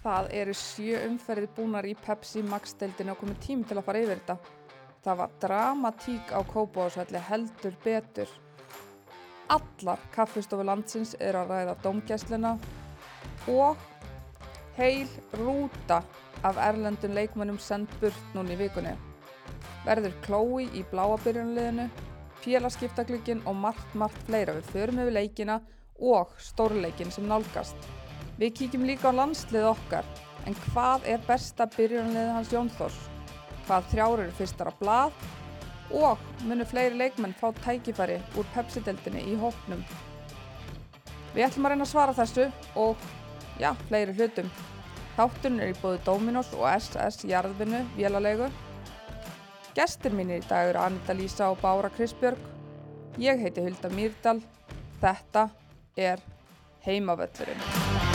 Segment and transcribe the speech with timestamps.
[0.00, 4.22] Það eru sjö umferðir búnar í Pepsi Max-deildinu og komið tím til að fara yfir
[4.22, 4.36] þetta.
[5.04, 8.32] Það var dramatík á Kópavásvelli heldur betur.
[9.52, 12.54] Allar kaffistofu landsins eru að ræða domgæsluna
[13.52, 13.76] og
[14.78, 16.00] heil rúta
[16.48, 18.96] af erlendun leikmönnum send burt núni í vikunni.
[19.84, 21.90] Verður Chloe í bláabyrjunliðinu,
[22.40, 25.60] félagskiptaglöggin og margt, margt fleira við förum yfir leikina
[26.00, 27.99] og stórleikin sem nálgast.
[28.40, 30.06] Við kíkjum líka á landslið okkar,
[30.48, 32.96] en hvað er besta byrjunliðið hans Jón Þors?
[33.66, 35.26] Hvað þrjár eru fyrstar á blað?
[35.92, 39.82] Og munu fleiri leikmenn fá tækifæri úr Pepsi-deltinni í hóknum?
[41.34, 42.46] Við ætlum að reyna að svara þessu
[42.80, 43.04] og,
[43.60, 44.48] já, fleiri hlutum.
[45.18, 48.48] Þátturinn er í bóði Dominos og SS Jarðvinnu, vélalegu.
[49.76, 52.40] Gestir mínir í dag eru Anita Lísa og Bára Krisbjörg.
[53.20, 54.40] Ég heiti Hulda Mýrdal.
[55.04, 55.50] Þetta
[56.00, 56.24] er
[56.86, 58.09] Heimavöllurinn.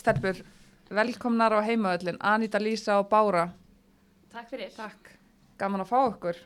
[0.00, 0.38] Stelpur,
[0.88, 3.50] velkomnar á Heimavöllin, Anita Lísa og Bára.
[4.32, 4.70] Takk fyrir.
[4.72, 5.10] Takk.
[5.60, 6.38] Gaman að fá okkur.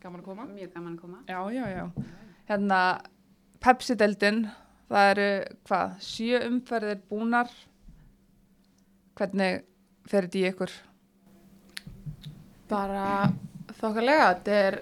[0.00, 0.46] Gaman að koma.
[0.48, 1.18] Mjög gaman að koma.
[1.28, 2.14] Já, já, já.
[2.48, 2.78] Hérna,
[3.60, 4.40] Pepsi-deldin,
[4.88, 5.26] það eru,
[5.68, 7.52] hvað, sjö umferðir búnar.
[9.20, 9.60] Hvernig
[10.08, 10.74] fer þetta í ykkur?
[12.72, 13.04] Bara
[13.76, 14.80] þokkalega, þetta er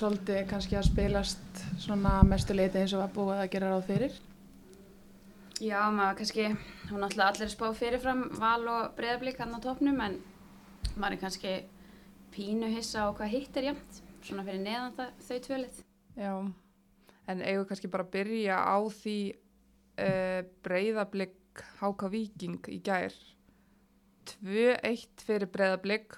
[0.00, 4.20] svolítið kannski að spilast svona mestu leiti eins og var búið að gera ráð fyrir.
[5.60, 6.44] Já, maður kannski,
[6.88, 10.14] hún ætla allir spá fyrirfram val og breyðablík hann á topnum en
[10.94, 11.50] maður er kannski
[12.32, 15.82] pínu hissa á hvað hitt er jæmt, svona fyrir neðan það, þau tvölið.
[16.16, 16.30] Já,
[17.28, 23.20] en eigum við kannski bara að byrja á því uh, breyðablík Háka Víking í gær.
[24.32, 26.16] 2-1 fyrir breyðablík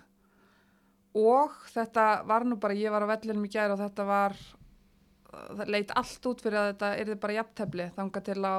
[1.18, 4.38] og þetta var nú bara, ég var á vellinum í gær og þetta var,
[5.34, 8.56] það leit allt út fyrir að þetta er bara jafntefli þanga til á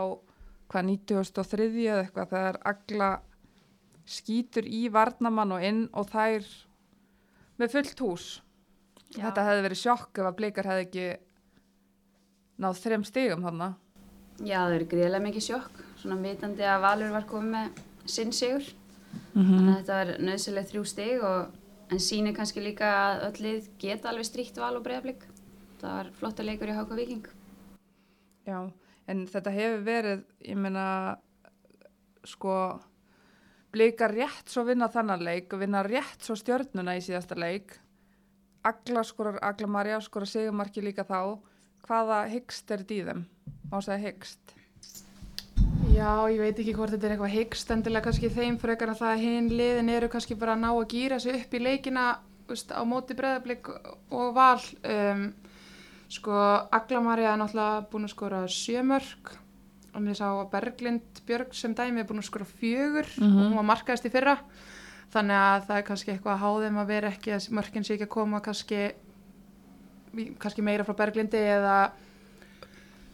[0.73, 3.09] hvað 93 eða eitthvað þegar agla
[4.09, 6.48] skýtur í varnamann og inn og þær
[7.61, 8.27] með fullt hús.
[9.14, 9.27] Já.
[9.27, 11.08] Þetta hefði verið sjokk ef að blikar hefði ekki
[12.64, 13.73] náð þrem stigum þarna.
[14.42, 18.71] Já, það eru gríðilega mikið sjokk, svona vitandi að Valur var komið með sinn sigur.
[19.33, 23.45] Mm Þannig að þetta var nöðsileg þrjú stig og en sýnir kannski líka að öll
[23.45, 25.27] lið geta alveg stríkt val og breyðablík.
[25.81, 27.27] Það var flotta leikur í Háka Víking.
[28.48, 28.58] Já,
[29.09, 30.87] en þetta hefur verið, ég meina,
[32.27, 32.55] sko,
[33.73, 37.77] blikar rétt svo vinna þannan leik vinna rétt svo stjörnuna í síðasta leik.
[38.63, 41.39] Agla skorar, Agla Marja skorar sigumarki líka þá.
[41.83, 43.25] Hvaða hyggst er í þeim?
[43.71, 44.53] Má segja hyggst.
[45.93, 49.11] Já, ég veit ekki hvort þetta er eitthvað hyggst endilega kannski þeim frekar en það
[49.11, 52.05] að hinn liðin eru kannski bara að ná að gýra sig upp í leikina
[52.47, 54.61] veist, á móti breðablík og val.
[54.87, 55.27] Um,
[56.13, 56.33] sko,
[56.71, 59.33] Aglamarja er náttúrulega búin að skora sjömörk
[59.93, 63.37] og ég sá að Berglind Björg sem dæmi er búin að skora fjögur Mhm.
[63.37, 64.37] og hún var markaðist í fyrra.
[65.13, 68.07] Þannig að það er kannski eitthvað að háðum að vera ekki að mörkin sé ekki
[68.07, 68.79] að koma kannski,
[70.39, 71.91] kannski meira frá Berglindi eða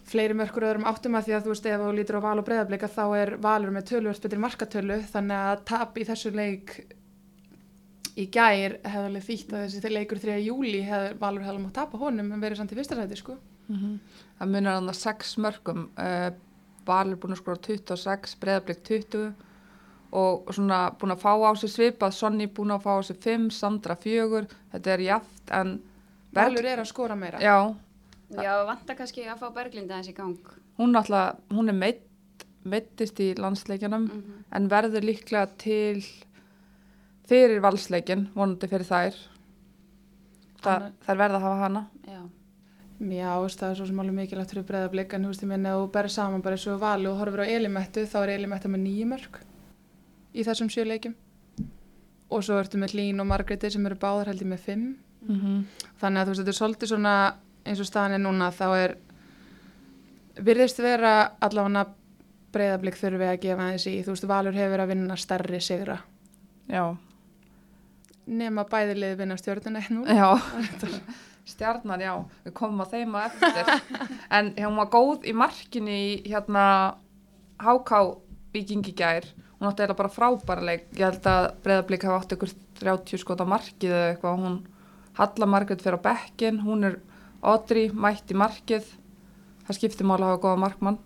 [0.09, 2.45] fleiri mörkur öðrum áttum að því að þú veist ef þú lítur á val og
[2.47, 6.71] breyðablika þá er valur með tölvöld betri markatölu þannig að tap í þessu leik
[8.19, 10.38] í gær hefði alveg þýtt að þessi leikur 3.
[10.44, 13.38] júli hefði valur hefði mátt tapa honum en verið samt í fyrsta sæti sko.
[13.69, 15.90] Það munar hann að 6 mörgum.
[15.97, 16.31] Uh,
[16.90, 19.28] Valur búin að skora 26, Breiðablík 20
[20.19, 23.50] og svona búin að fá á sig svipað, Sonny búin að fá á sig 5,
[23.53, 25.75] Sandra 4, þetta er jaft en
[26.34, 27.41] Valur er að skora meira.
[27.41, 27.75] Já,
[28.29, 30.50] Já, vantar kannski að fá Berglindi aðeins í gang.
[30.79, 32.03] hún náttúrulega, hún er meitt,
[32.63, 36.02] meittist í landsleikjanum Mm en verður líklega til
[37.29, 39.22] fyrir valsleikin, vonandi fyrir þær.
[40.59, 40.75] Þa,
[41.06, 41.85] þær verða að hafa hana.
[42.09, 42.22] Já.
[43.00, 45.72] Já, veist, það er svo sem alveg mikilvægt fyrir breyðablik en þú veist, ég minna
[45.72, 48.72] að þú berð saman bara eins og valu og horfir á Elimettu, þá er Elimettu
[48.72, 49.38] með nýju mörg
[50.35, 51.16] í þessum sjö leikjum
[52.29, 55.35] og svo ertu með Hlín og Margréti sem eru báðar held ég með fimm Mm
[55.35, 55.63] -hmm.
[56.00, 57.34] þannig að þú veist, þetta er svolítið svona
[57.66, 58.97] eins og staðan er núna, þá er
[60.40, 61.85] virðist vera allavega
[62.53, 65.99] breyðablik þurfi að gefa þessi þú veist, Valur hefur að vinna stærri sigra,
[66.70, 66.96] Já,
[68.29, 70.05] nema bæðilið vinna stjórnuna nú.
[70.05, 70.29] já.
[71.49, 72.14] Stjarnar, já,
[72.46, 73.70] við komum að þeim að eftir.
[74.37, 76.66] en hún var góð í markinu í hérna
[77.58, 78.02] HK
[78.53, 79.26] Vikingi gær.
[79.58, 80.85] Hún átti eiginlega bara frábæra leik.
[80.93, 84.43] Ég held að Breiðablík hafa átt ykkur 30 skot á markið eða eitthvað.
[84.46, 84.59] Hún
[85.20, 86.99] Halla Margrét fyrir á bekkin, hún er
[87.43, 88.87] Odri, mætt í markið.
[89.67, 90.99] Það skiptir máli að hafa góða markmann.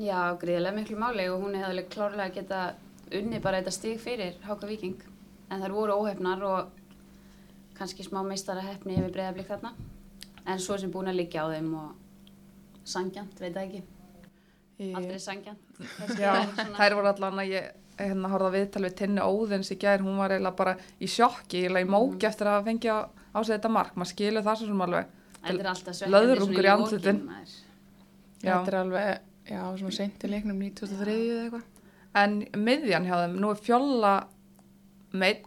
[0.00, 2.60] Já, gríðilega miklu máli og hún hefði alveg klárlega geta
[3.14, 5.09] unni bara þetta stig fyrir Háka Víking.
[5.50, 6.70] En þær voru óhefnar og
[7.78, 9.72] kannski smá meistara hefni yfir breyðablík þarna.
[10.46, 11.90] en svo sem búin að liggja á þeim og
[12.88, 13.82] sangjant, veit það ekki
[14.80, 16.32] Í- aldrei sangjant Já,
[16.78, 17.68] þær voru allan að ég
[18.00, 21.60] hérna horfði að viðtal við Tinnu Óðins í gær, hún var eiginlega bara í sjokki,
[21.64, 25.10] eiginlega í móki eftir að fengja á sig þetta mark, maður skilur það sem alveg.
[26.14, 26.70] Löðrungur í.
[28.40, 28.54] Já.
[28.56, 29.20] Þetta er alveg,
[29.50, 31.66] já, svona seint í leiknum 2003 eða eitthvað.
[32.22, 34.14] En miðjan hjá þeim, nú er fjolla
[35.12, 35.46] meitt,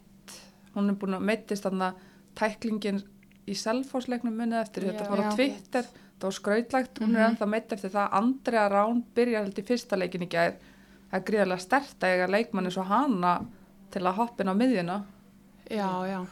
[0.76, 1.94] hún er búin að meittist þarna
[2.36, 3.02] tæklingin
[3.48, 5.36] í selfhásleiknum munið eftir, þetta fór á.
[5.36, 5.84] Twitter,
[6.20, 7.36] það var skrautlegt, hún er Mhm.
[7.38, 10.54] ennþá meitt eftir það, Andrea Rán byrjar held í fyrsta leikin í gær,
[11.12, 13.46] það er gríðarlega stert að eiga leikmanni svo hana
[13.92, 15.04] til að hoppin á miðjuna.
[15.70, 16.26] Já, já.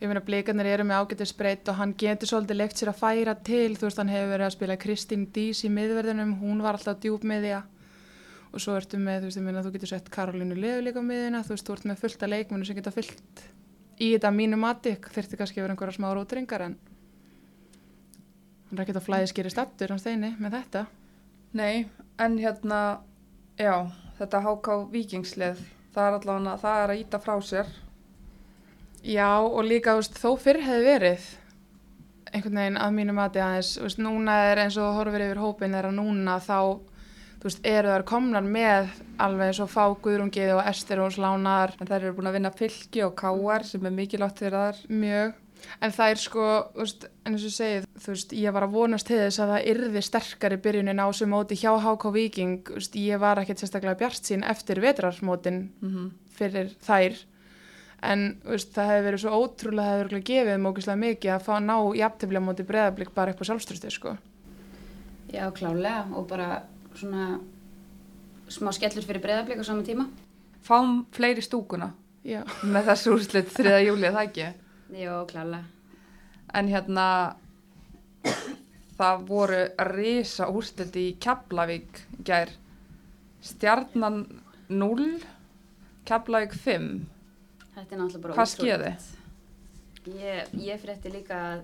[0.00, 3.34] Ég meina, blikarnir eru með ágætið spreytt og hann getur svolítið leikt sér að færa
[3.44, 3.74] til.
[3.76, 7.22] Þú veist, hann hefur verið að spila Kristín Dís í miðverðinum, hún var alltaf djúb
[7.22, 7.62] miðja.
[8.50, 11.06] Og svo ertu með, þú veist, ég meina, þú getur sett Karolínu Leðu líka á
[11.06, 13.42] miðjuna, þú veist, þú ert með fullt af leikmennu sem geta fyllt
[14.00, 16.78] í þetta mínu mati, þurfti kannski að vera einhverja smá rótringar, en
[18.70, 20.84] hann er ekkert að flæði skýri stattur, hann steini, með þetta.
[21.60, 21.84] Nei,
[22.22, 22.80] en hérna,
[23.60, 23.74] já,
[24.18, 25.62] þetta HK vikingslið,
[25.94, 27.70] það er allavega, það er að íta frá sér.
[29.04, 31.28] Já, og líka, þú veist, þó fyrr hefði verið
[32.30, 35.40] einhvern veginn að mínu mati aðeins, þú veist, núna er eins og þú horfir yfir
[35.42, 36.58] hópin er að núna þá,
[37.40, 38.90] þú veist, eru þar komnar með
[39.20, 41.76] alveg eins og fá Guðrungið og Ester og slánar.
[41.80, 44.82] En þær eru búin að vinna fylki og káar sem er mikilvægt fyrir þær.
[44.88, 45.34] mjög,
[45.80, 48.76] en það er sko, þú veist, en eins og segið, þú veist, ég var að
[48.76, 52.80] vonast til þess að það yrði sterkari byrjunin á sem móti hjá HK Viking, þú
[52.80, 56.10] veist, ég var ekkert sérstaklega bjart sín eftir vetrarmótin Mm
[56.40, 57.18] fyrir þær.
[58.00, 61.50] En veist, það hefði verið svo ótrúlega það hefði verið gefið mókislega mikið að fá
[61.58, 64.14] að ná jafntefli á móti breðablík bara upp á sjálfströsti sko.
[65.30, 66.62] já, klálega og bara
[67.00, 67.24] svona
[68.50, 70.08] smá skellur fyrir breyðablík á sama tíma
[70.66, 71.92] Fáum fleiri stúkuna
[72.26, 73.78] Já, með þessu úrslit 3.
[73.86, 74.48] júli, það ekki?
[75.00, 75.64] já, klálega
[76.52, 77.04] En hérna,
[78.98, 79.60] það voru
[79.94, 82.50] risa úrslit í Keflavík gær.
[83.40, 84.24] Stjarnan
[84.68, 85.06] 0,
[86.10, 86.88] Keflavík 5.
[87.76, 88.90] þetta er náttúrulega bara Hvað skeði?
[90.20, 91.62] ég, ég frétti líka að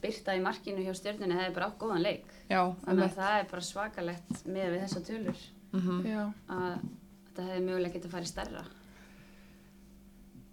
[0.00, 2.28] Byrta í markinu hjá stjörnunni hefði bara átt góðan leik.
[2.48, 5.48] Já, þannig að það er bara svakalegt með við þessa tölur.
[5.70, 6.22] Mm já.
[6.50, 6.70] að
[7.26, 8.62] þetta hefði mögulega getið að fara í stærra.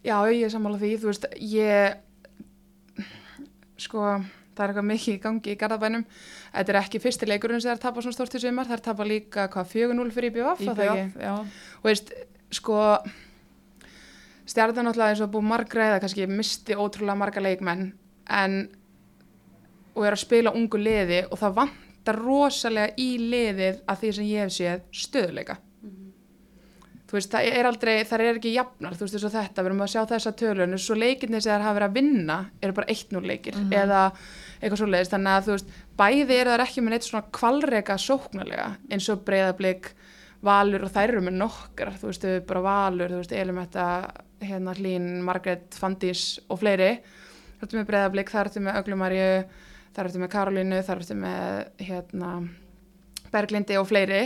[0.06, 1.98] Já, ég er sammála því, þú veist, ég,
[3.82, 4.04] sko,
[4.56, 6.06] það er eitthvað mikið í gangi í Garðabænum.
[6.54, 9.48] Þetta er ekki fyrsti leikurinn sem þær tapa svona stort í sumar, þær tapa líka,
[9.54, 11.52] hvað, 4-0 fyrir IBF, það.
[11.82, 12.14] Og veist,
[12.56, 12.80] sko,
[14.48, 17.90] stjarnan náttúrulega eins og búið margræða, kannski misti ótrúlega marga leikmenn,
[18.38, 18.58] en,
[19.98, 24.30] og er að spila ungu liði og það vantar rosalega í liðið að því sem
[24.30, 25.58] ég hef séð stöðuleika
[27.08, 29.70] þú veist, það er aldrei, það er ekki jafnar, þú veist, eins og þetta, við
[29.70, 32.90] erum að sjá þessa tölun, svo leikinni sem þær hafa verið að vinna eru bara
[32.92, 34.02] 1-0 leikir, eða
[34.58, 37.98] eitthvað svo leiðist, þannig að þú veist, bæði eru þær ekki með neitt svona kvalrega
[38.04, 39.92] sóknarlega, eins og breyðablík,
[40.48, 43.88] valur og þær eru með nokkar, þú veist, þau bara valur, þú veist, Elimetta,
[44.44, 46.92] hérna Hlín, Margrét, Fandís og fleiri,
[47.56, 48.82] það ertu með breyðablík, það ertu með
[49.98, 52.34] Það ertu með Karolínu, það ertu með, hérna,
[53.34, 54.20] Berglindi og fleiri,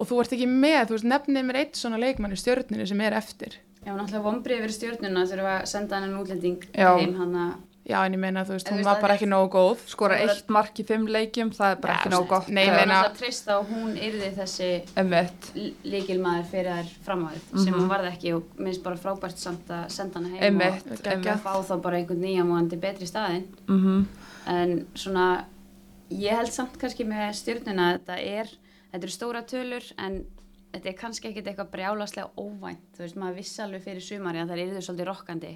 [0.00, 3.00] og þú ert ekki með, þú veist, nefnið mér eitt svona leikmann í stjörninu sem
[3.06, 3.54] er eftir.
[3.86, 6.90] Já, náttúrulega vombrið fyrir stjórnuna þurfa að senda hann en útlending Já.
[6.98, 7.54] heim hann að
[7.86, 9.82] Já, en ég meina, þú veist, En hún veist, var bara ekki nógu góð.
[9.86, 12.48] Skora eitt mark í fimm leikjum, það er bara Já, ekki nóg gott.
[12.50, 14.70] nei, ég það var meina- náttúrulega að treysta og hún yrði þessi
[15.04, 15.46] Emmett,
[15.86, 20.18] líkilmaður fyrir þær framávið sem hún varði ekki og minnst bara frábært samt að senda
[20.18, 24.08] hana heim Emmett, og fá þá bara einhvern nýjan múandi betri staðinn Mm
[24.46, 25.26] en svona
[26.10, 28.52] ég held samt kannski með stjórnuna að þetta er,
[28.92, 30.20] þetta eru stóra tölur en
[30.72, 34.52] þetta er kannski ekkert eitthvað brjálaslega óvænt, þú veist, maður vissi alveg fyrir sumari að
[34.52, 35.52] það eru svolítið rokkandi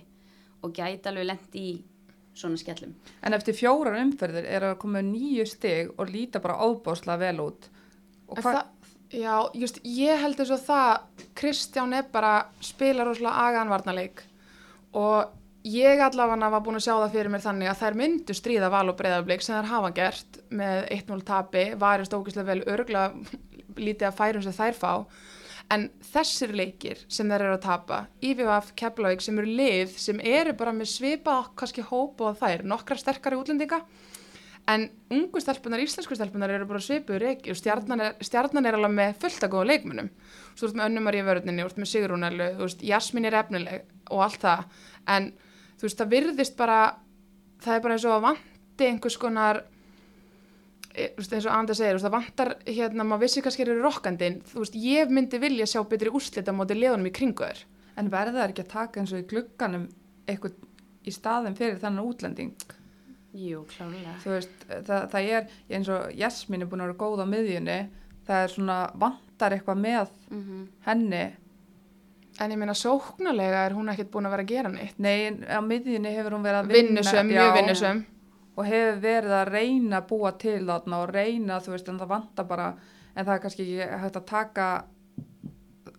[0.60, 1.68] og gæti alveg lent í
[2.40, 2.94] svona skellum.
[3.26, 7.68] En eftir fjórar umferðir er að koma nýju stig og líta bara óbáslega vel út.
[8.30, 13.46] Og hvað, það, já, just, ég held þess að það, Kristján er bara, spila rosalega
[13.48, 14.24] agaðan varnarleik
[14.96, 18.70] og ég allavega var búin að sjá það fyrir mér þannig að þær myndu stríða
[18.72, 23.10] val og breyðarbleik sem þær hafa gert með 1-0 tapi, varist ógislega vel örgla
[23.84, 24.92] lítið að færum sem þær fá.
[25.70, 30.56] En þessir leikir sem þær eru að tapa, IVF, Keflavík sem eru lið sem eru
[30.58, 33.84] bara með svipað kannski hóp og þær, nokkra sterkari útlendinga
[34.70, 38.92] en ungu stelpunar, íslensku stelpunar eru bara svipuður reiki og stjarnan er, stjarnan er alveg
[38.94, 40.10] með fullt að góða leikmunum
[40.58, 43.86] þú veist með önnumar í vörðinni, þú veist með Sigrúnelu þú veist, Jasmín er efnileg
[44.10, 44.82] og allt það.
[45.14, 45.30] En
[45.80, 46.80] þú veist, það virðist bara
[47.64, 49.62] það er bara eins og að vanti einhvers konar
[50.92, 54.76] e, eins og Anda segir, það vantar hérna, maður vissi kannski eru rokkandinn þú veist,
[54.80, 57.64] ég myndi vilja sjá betri úrslita móti leðunum í kringu þér
[58.00, 59.88] en verða þær ekki að taka eins og í glugganum
[60.30, 60.60] eitthvað
[61.00, 62.76] í staðin fyrir þennan útlending?
[63.40, 64.16] Jú, klálega.
[64.24, 67.78] þú veist, það, það er eins og Jasmín er búin að vera góð á miðjunni
[68.26, 71.24] það er svona, vantar eitthvað með Mm henni
[72.40, 74.96] En ég meina sóknarlega er hún ekkert búin að vera að gera neitt.
[74.98, 78.00] nei, á miðjunni hefur hún verið að vinna Vinnusöm, já, mjög vinnusöm.
[78.56, 82.08] og hefur verið að reyna að búa til þarna og reyna, þú veist, en það
[82.14, 82.68] vantar bara
[83.16, 84.68] en það er kannski ekki hægt að taka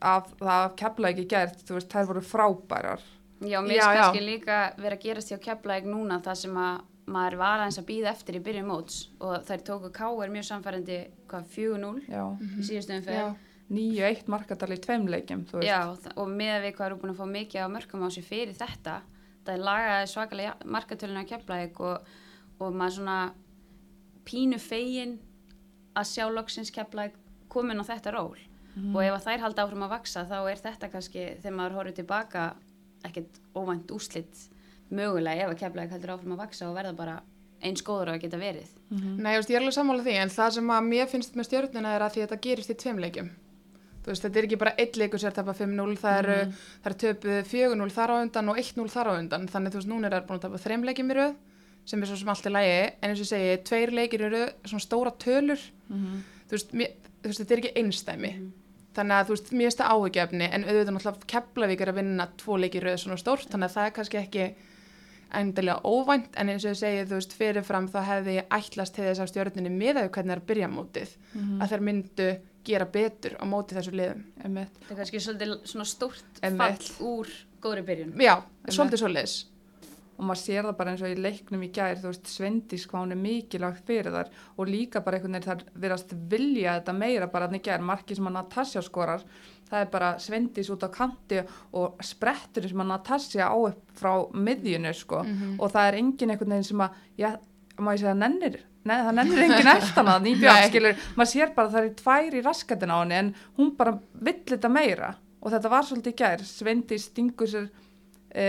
[0.01, 3.03] af það kefla ekki gert, þú veist, þær voru frábærar
[3.41, 4.01] Já, mér Já, finnst já.
[4.01, 6.81] kannski líka vera að gerast hjá Keflæk núna það sem að
[7.11, 10.29] maður var aðeins að býða eftir í byrjun móts og þær tóku K.R.
[10.31, 10.99] mjög samfærandi
[11.31, 12.21] hvað 4-0 já,
[12.61, 13.25] í síðustu Já,
[13.71, 15.79] umferð 9-1 markadal í tveim leikjum, þú veist Já,
[16.15, 19.01] og með við hvað eru búin að fá mikið á mörgum á sig fyrir þetta
[19.45, 22.07] það er lagaði svakalega markatölinu á Keflæk og,
[22.59, 23.17] og maður svona
[24.27, 25.15] pínu fegin
[25.97, 27.15] að sjá loksins Keflæk
[27.51, 28.37] komin á þetta ról
[28.71, 28.95] Mhm.
[28.95, 31.95] og ef að þær halda áfram að vaksa þá er þetta kannski þegar maður horfður
[31.97, 32.43] tilbaka
[33.03, 34.45] ekkert óvænt úslit
[34.89, 37.17] mögulega ef að Keflæk heldur áfram að vaksa og verða bara
[37.61, 39.17] eins góður á að geta verið Mhm.
[39.19, 41.45] Nei, þú veist, ég er alveg sammála því, en það sem að mér finnst með
[41.49, 43.29] stjórnuna er að því að þetta gerist í tveim leikjum.
[43.29, 43.50] Þú
[44.07, 46.37] veist, þetta er ekki bara eitt leikur sér tapa 5-0, það eru,
[46.83, 49.87] það eru töpuð 4-0 þar á undan og 1-0 þar á undan, þannig þú veist,
[49.91, 51.35] núna er það búin að tapa þreim leikjum í röð,
[51.85, 54.85] sem er svo sem allt er lægi, en eins og segi, tveir leikir röð, svona
[54.85, 56.23] stóra tölur, Mhm.
[56.49, 56.91] þú veist, mér,
[57.21, 58.51] þú veist, þetta er ekki einstæmi.
[58.93, 62.27] Þannig að þú veist, mér finnst það áhugjefni, en auðvitað náttúrulega Keflavík er að vinna
[62.37, 64.53] tvo leikir röð svona stórt, þannig að það er kannski ekki
[65.31, 69.05] endilega óvænt, en eins og ég segi, þú veist, fyrirfram þá hefði ég ætlast til
[69.05, 71.61] þess að stjórninni miðaðu hvernig það er að byrja mótið, Mhm.
[71.61, 72.27] að þær myndu
[72.63, 74.23] gera betur á móti þessu liðum.
[74.43, 74.75] Einmitt.
[74.87, 76.83] það er kannski svolítið svona stórt Einmitt.
[76.91, 77.27] fall úr
[77.61, 78.35] góðri byrjun Já,
[78.67, 79.35] svolítið svoleiðis.
[80.21, 83.01] og maður sér það bara eins og í leiknum í gær þú veist, Svendís hvað
[83.05, 84.27] hún er mikilvægt fyrir þar
[84.57, 88.27] og líka bara einhvern veginn þar virast vilja þetta meira bara þannig gær marki sem
[88.29, 89.23] að Natasja skorar
[89.71, 91.41] það er bara Svendís út á kanti
[91.73, 95.55] og sprettur sem að Natasja á upp frá miðjunu sko Mhm.
[95.59, 97.37] og það er engin einhvern veginn sem að já,
[97.79, 100.39] má ég segja nennir Nei, það nennir engin eftir hana í Nei.
[100.41, 103.75] björn, skilur, maður sér bara að það er tvær í raskatina á henni en hún
[103.77, 105.11] bara vill þetta meira.
[105.41, 107.67] Og þetta var svolítið gær, Svendi stingur sér
[108.33, 108.45] e,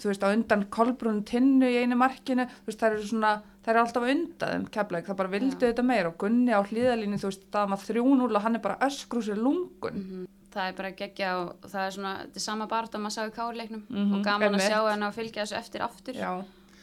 [0.00, 3.32] þú veist, á undan kolbrún tinnu í einu markinu, þú veist, það eru svona
[3.64, 5.70] það eru alltaf undan þeim keflæk, það bara vildu Já.
[5.72, 6.12] þetta meira.
[6.12, 9.40] Og Gunni á hlýðalínu, þú veist, það var 3-0 og hann er bara öskru sér
[9.40, 10.02] lungun.
[10.02, 10.26] Mhm.
[10.56, 13.26] það er bara geggja og það er svona þetta er sama bara að maður sá
[13.28, 16.14] í kárleiknum Mhm, og gaman að sjá henn að fylgja þessu eftir aftur.
[16.16, 16.30] Já,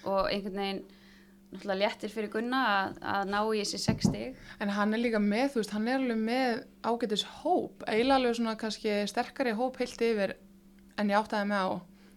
[0.05, 0.83] og einhvern veginn
[1.53, 5.21] náttúrulega léttir fyrir Gunna að, að ná í þessi sex stig En hann er líka
[5.21, 9.79] með, þú veist, hann er alveg með ágætis hóp, eiginlega alveg svona kannski sterkari hóp
[9.81, 10.35] heilt yfir
[10.99, 11.71] en ég áttaði með á.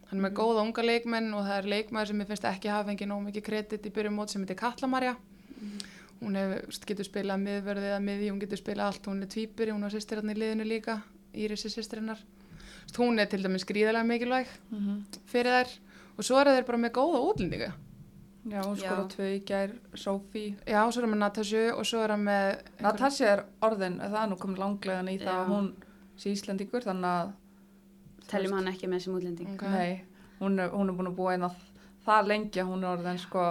[0.06, 2.86] Hann er með góða unga leikmenn og það er leikmaður sem ég finnst ekki hafa
[2.90, 5.16] fengið nóg mikið kredit í byrjum mót sem heitir Kallamarja.
[6.20, 9.30] Hún hefur, þú veist, getur spilað miðverðið eða miði, hún getur spilað allt, hún er
[9.34, 11.00] tvíburi, hún á sýstir hann í liðinu líka,
[11.36, 12.22] Írisi sýstirinnar.
[12.96, 15.74] Hún er til dæmis gríðarlega mikilvæg mm fyrir þær
[16.16, 17.72] og svo er þeir bara með góða útlendinga.
[18.46, 22.02] Já hún skora tvö í gær, Sofí Já, svo er hann með Natasju og svo
[22.04, 22.60] er hann með...
[22.84, 25.38] Natasja er orðin, það er nú komið langlegan í það Já.
[25.40, 25.70] að hún
[26.16, 27.32] sé Íslandingur þannig að
[28.30, 29.66] teljum hann ekki með sem útlending Ok.
[29.70, 30.04] Nei,
[30.40, 31.50] hún er, hún er búin að búa eina
[32.06, 33.46] það lengi að hún er orðin sko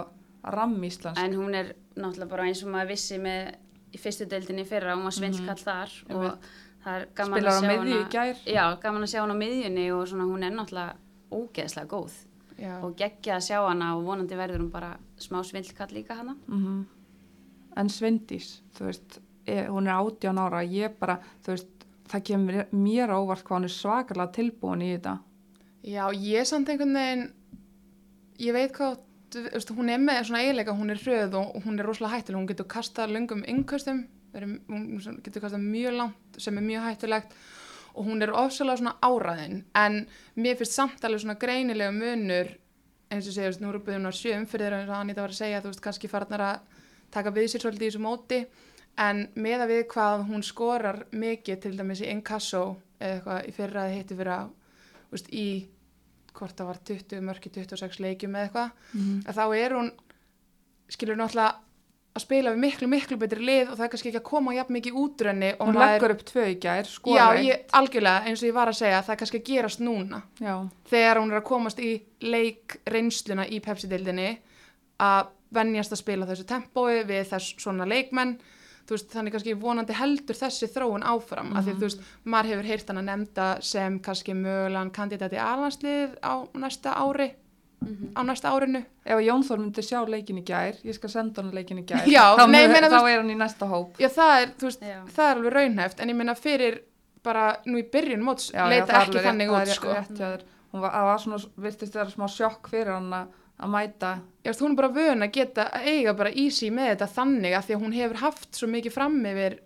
[0.56, 1.20] ramm Íslands.
[1.20, 3.54] en hún er náttúrulega bara eins og maður vissi með
[3.96, 6.48] í fyrstu deildinni í fyrra, hún var svenskall þar og Einmitt.
[6.84, 8.42] það er gaman Spilar að á sjá miðju í hana gær.
[8.46, 10.96] já, gaman að sjá hana á miðjunni og svona hún er náttúrulega
[11.36, 12.18] ógeðslega góð
[12.58, 12.78] Já.
[12.82, 16.84] og geggja að sjá hana og vonandi verður hún bara smá svindlkall líka hana Mm
[17.76, 22.54] En Svendís, þú veist, er, hún er 18 ára, ég bara, þú veist, það kemur
[22.54, 25.18] mér- mér á óvart hvað hún er svakalega tilbúin í þetta.
[25.84, 27.26] Já, ég samt einhvern veginn,
[28.40, 28.96] ég veit hvað,
[29.52, 32.48] veist, hún er með svona eiginleika, hún er hröð og hún er rosalega hættuleg, hún
[32.48, 37.36] getur kastað löngum yngkastum, hún getur kastað mjög langt sem er mjög hættulegt
[37.96, 39.98] og hún er ofsalega svona áraðinn, en
[40.36, 42.52] mér finnst samt alveg svona greinilega munur,
[43.10, 45.34] eins og segja, þú veist, nú eru búin að sjö umfyrir eins og Anita var
[45.34, 46.82] að segja, þú veist, kannski farnar að
[47.14, 48.40] taka við sér svolítið í þessu móti,
[49.06, 52.64] en með að við hvað hún skorar mikið til dæmis í inkasso
[53.00, 54.38] eða eitthvað í fyrra eða hitti fyrra,
[55.12, 55.46] veist, í
[56.36, 59.92] hvort það var 20 mörki 26 leikjum eða eitthvað, Mm að þá er hún
[60.92, 61.54] skilur náttúrulega
[62.16, 64.76] að spila við miklu, miklu betri lið og það er kannski ekki að koma jafn
[64.76, 68.48] mikið útrönni og Hún leggur upp tvö í gær, Já, skora ég, algjörlega, eins og
[68.48, 70.22] ég var að segja, það er kannski að gerast núna.
[70.40, 70.54] Já,
[70.90, 71.92] þegar hún er að komast í
[72.24, 74.28] leik reynsluna í Pepsi-dildinni
[75.04, 78.36] að venjast að spila þessu tempói við þess svona leikmenn
[78.90, 82.68] veist, þannig kannski vonandi heldur þessi þróun áfram, af því að þú veist, maður hefur
[82.70, 87.32] heyrt hann að nefnda sem kannski mögulegan kandidat í alhanslið á næsta ári
[88.16, 88.82] á næsta árinu.
[89.04, 92.04] Ef Jón Þór myndi sjá leikin í gær, ég skal senda hann leikin í gær,
[92.10, 93.96] Já, þá, nei, meina, þá er hann í næsta hóp.
[94.02, 94.84] Já, það er, veist,
[95.16, 96.82] það er alveg raunhæft en ég meina fyrir
[97.26, 100.52] bara nú í byrjun móts leita það er ekki þannig út það er sko.
[100.74, 104.10] Hún var, það var svona, virtist þeirra smá sjokk fyrir hann að að mæta.
[104.44, 107.56] Já, veist, hún er bara vön að geta að eiga bara easy með þetta þannig
[107.56, 109.56] að því að hún hefur haft svo mikið fram yfir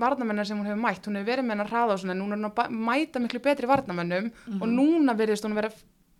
[0.00, 2.40] varnamennar sem hún hefur mætt, hún hefur verið með hennar hraða og svona, hún er
[2.40, 5.68] nú að mæta miklu betri varnamennum og núna verðist hún vera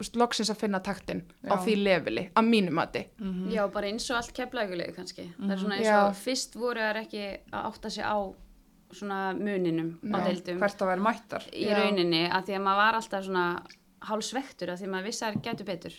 [0.03, 1.63] veist, loksins að finna taktin á Já.
[1.65, 3.05] því leveli, að mínum mati.
[3.53, 5.29] Já, bara eins og allt keflaugulegu kannski.
[5.39, 5.99] Það er svona eins Já.
[6.07, 8.17] og fyrst voru þær ekki að átta sig á
[8.93, 10.61] svona muninum á Já, deildum.
[10.61, 11.49] Hvert að vera mættar.
[11.53, 11.79] Í Já.
[11.81, 13.47] rauninni að því að maður var alltaf svona
[14.03, 15.99] hálsvektur að því að maður vissi að þær gætu betur.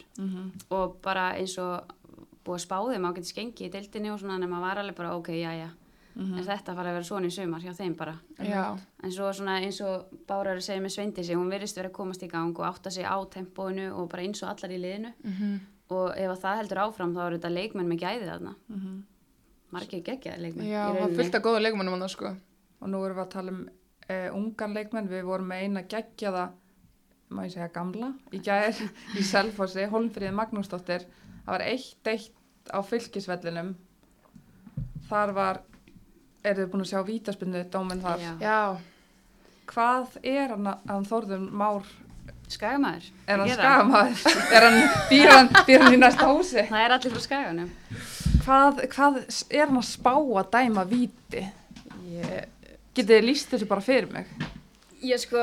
[0.69, 1.95] Og bara eins og
[2.43, 5.15] búið að spáði maður getur skengið í deildinni og svona en maður var alveg bara
[5.15, 5.69] ok, já, já
[6.13, 8.13] en þetta fara að vera svona í sumar hjá þeim bara.
[8.37, 12.23] Já, en svo svona eins og Bárar segir með Sveindísi, hún virðist vera að komast
[12.23, 15.13] í gang og átta sig á tempóinu og bara eins og allar í liðinu.
[15.23, 15.59] Mhm.
[15.93, 18.53] og ef að það heldur áfram þá eru þetta leikmenn með gæði þarna.
[19.73, 22.31] Margir geggjaði leikmenn já, það að góða leikmannum hann sko.
[22.81, 23.69] Og nú erum við að tala um
[24.09, 26.45] uh, ungan leikmenn, við vorum með eina geggjaða
[27.33, 28.79] má ég segja gamla í gær
[29.19, 31.05] í Selfossi, Holmfríði Magnúsdóttir.
[31.43, 33.73] Það var eitt eitt á fylkisvellinum.
[35.09, 35.61] Þar var
[36.43, 38.23] eru þið búin að sjá vítaspinnu dóminn þar?
[38.23, 38.31] Já.
[38.43, 38.59] Já,
[39.71, 41.91] hvað er hann, hann Þórður Már?
[42.53, 44.23] Skagamæður er hann skamaður
[44.55, 46.65] er hann býr hann, býr hann í næsta húsi?
[46.69, 47.69] Það er allir frá Skaganum.
[48.43, 51.45] Hvað, hvað er hann að spá að dæma víti?
[52.13, 54.29] Ég, getið þið líst þessu bara fyrir mig?
[55.03, 55.39] Ég sko,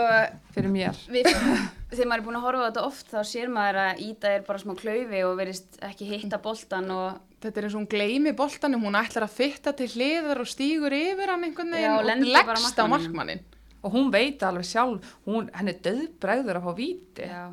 [0.54, 1.00] fyrir mér.
[1.12, 1.26] við,
[1.90, 4.46] þegar maður er búin að horfa á þetta oft þá sér maður að Ída er
[4.46, 8.34] bara smá klaufi og verist ekki hitta boltan og þetta er eins og hún gleymi
[8.36, 12.28] boltanum, hún ætlar að fitta til hliðar og stígur yfir hann einhvern Já, veginn og
[12.28, 13.44] og leggst á markmannin
[13.80, 17.28] og hún veit alveg sjálf hún, henni er döðbregður að fá víti.
[17.28, 17.46] Já,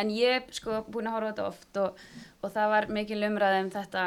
[0.00, 2.02] en ég sko búin að horfa þetta oft og,
[2.44, 4.04] og það var mikil umræði um þetta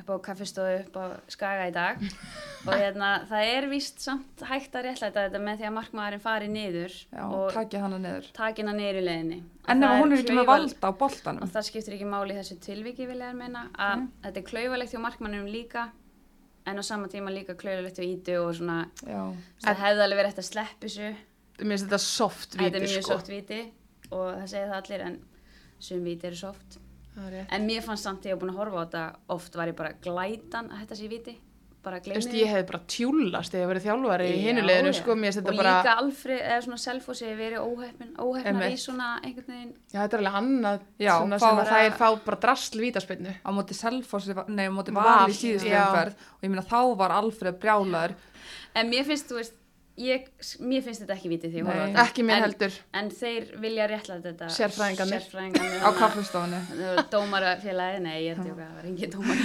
[0.00, 2.02] upp á kaffestofu upp á Skaga í dag.
[2.66, 6.50] Og hérna, það er víst samt hægt að réttlæta þetta með því að markmaðurinn fari
[6.52, 8.28] niður Já, og takið hana niður.
[8.36, 9.38] taki hana niður í leiðinni.
[9.72, 11.42] En ef hún er ekki með valda á boltanum?
[11.42, 14.94] Og það skiptir ekki máli í þessu tilviki vil ég meina að þetta er klaufalegt
[14.94, 15.88] hjá markmannum líka
[16.70, 20.44] en á sama tíma líka klaufalegt hjá ítu og svona það hefði alveg verið eftir
[20.44, 21.10] að sleppa þessu.
[21.62, 23.10] Mér finnst þetta soft þetta er mjög sko.
[23.10, 23.60] soft viti
[24.12, 25.20] og það segir það allir en
[25.82, 26.78] sum viti eru soft.
[27.52, 29.76] En mér fannst samt þegar ég var búin að horfa á þetta oft var ég
[29.76, 31.34] bara glætan að þetta sé viti.
[31.82, 35.72] Bara gleymið ég hefði bara tjúlast eða verið þjálfari í hinuleginu sko, og þetta bara
[35.80, 38.82] líka Alfred eða svona Selfossi hefur verið óheppin óheppnar í Einmitt.
[38.84, 39.72] svona einhvern veginn.
[39.90, 43.34] Já, þetta er alveg annað Já, sem að það er fá bara drasl vítaspinnu.
[43.42, 46.14] á móti Selfossi, nei á móti Val, Val í síðustu umferð.
[46.38, 48.14] Og ég meina þá var Alfred brjálaður.
[48.78, 49.58] En mér finnst, þú veist,
[50.00, 50.28] ég,
[50.64, 51.94] mér finnst þetta ekki viti því ég Nei.
[52.02, 52.76] Ekki mér en, heldur.
[52.96, 55.26] en þeir vilja réttlega þetta Sérfræðingarnir.
[55.84, 56.60] á kaffistofunni
[57.12, 59.36] dómarafélagi, nei ég tjóka, það var engin dómar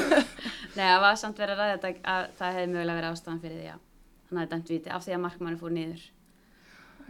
[0.76, 3.68] nei, það var samt verið að ræða að það hefði mögulega verið ástæðan fyrir því
[3.72, 3.78] að
[4.30, 6.02] hann hafði dæmt viti af því að markmannu fór niður.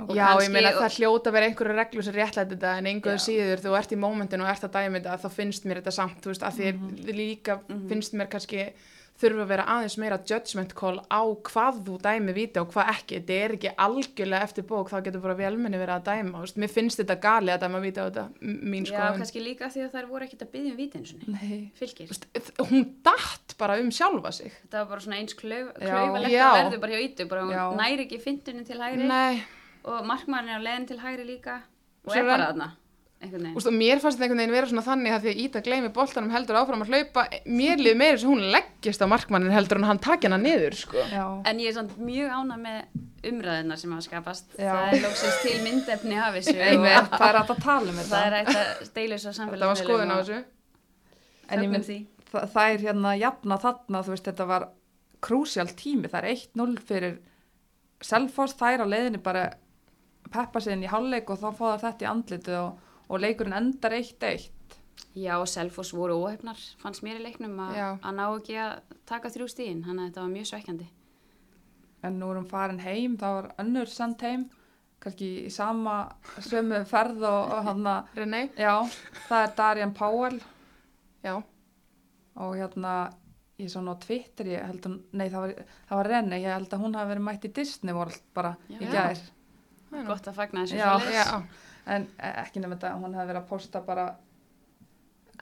[0.01, 2.87] Og Já, ég kannski- meina og- það hljóta vera einhverju reglu sem réttlæti þetta en
[2.89, 5.93] einhverju síður þú ert í mómentinu og ert að dæmi þetta þá finnst mér þetta
[5.93, 6.47] samt, þú veist,
[9.21, 13.19] þurfa að vera aðeins meira judgment call á hvað þú dæmi viti og hvað ekki
[13.19, 16.73] þetta er ekki algjörlega eftir bók þá getur bara velmenni verið að dæma, veist, mér
[16.73, 19.95] finnst þetta gali að dæma viti á þetta, mín Já, skoðun kannski líka því að
[19.97, 22.11] þær voru ekkert að byggja um víti eins og nei, fylgir.
[22.11, 22.29] Veist,
[22.71, 25.97] hún datt bara um sjálfa sig Þetta var bara svona eins Já.
[26.01, 27.65] að verður bara hjá ítu, bara hún Já.
[27.81, 29.43] næri ekki fyndunni til hægri Nei,
[29.85, 31.61] og markmaðurinn er á leiðin til hægri líka
[32.07, 32.71] og er bara þarna.
[33.21, 35.89] Úst, og mér fannst þetta einhvern veginn vera svona þannig að því að Íta gleymi
[35.93, 39.85] boltanum heldur áfram að hlaupa mér liði meira sem hún leggist á markmannin heldur en
[39.91, 41.03] hann taki hana niður sko.
[41.45, 44.57] En ég er samt mjög ána með umræðina sem hafa skapast.
[44.57, 44.73] Já.
[44.73, 48.25] Það er lóksins til myndefni af þessu og það er að tala um það þetta
[48.25, 50.43] er hægt að deila þessu á þetta var skoðun á þessu
[51.61, 52.01] mynd- því.
[52.31, 54.69] Þa, það er hérna jafna þarna, þú veist, þetta var
[55.21, 57.19] krúsjál tími, það er 1-0 fyrir
[58.01, 59.51] Selfoss, þær á leiðinni bara
[60.33, 61.67] peppa sig inn í hálfleik og þá fá
[63.11, 64.51] í og, leikurinn endar 1-1
[65.19, 67.87] Já, og Selfoss voru óhefnar, fannst mér í leiknum að Já.
[67.99, 70.89] að ná ekki að taka þrjú stíðin, þannig að þetta var mjög svekkjandi.
[72.03, 74.47] en nú erum farin heim, það var önnur send heim,
[75.01, 75.97] kannski í sama
[76.41, 78.75] sömu ferð og, og hann að já,
[79.29, 80.39] það er Darian Powell
[81.25, 81.43] já,
[82.37, 82.95] og hérna
[83.61, 85.53] ég sá nú á Twitter, ég held að nei það var,
[85.89, 88.79] það var Renni, ég held að hún hafi verið mætt í Disney World bara í
[88.81, 89.11] Já.
[89.11, 89.21] er
[89.91, 90.07] nú.
[90.07, 90.93] Gott að fagna þessu Já.
[91.11, 91.27] já.
[91.91, 94.07] En eh, ekki nefnir þetta, hún hefði verið að posta bara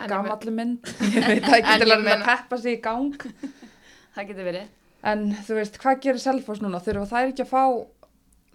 [0.08, 0.88] gamallu mynd.
[1.14, 3.14] Ég veit það ekki En til að að meina- peppa sig í gang.
[4.18, 4.68] Það getur verið.
[5.08, 6.80] en þú veist, hvað gerir Selfoss núna?
[6.82, 7.62] Þurfa þær ekki að fá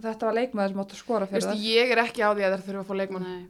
[0.04, 2.52] þetta var leikmaður sem áttu að skora fyrir Veist, ég er ekki á því að
[2.56, 3.28] það þurfa að fá leikmann.
[3.30, 3.44] Nei.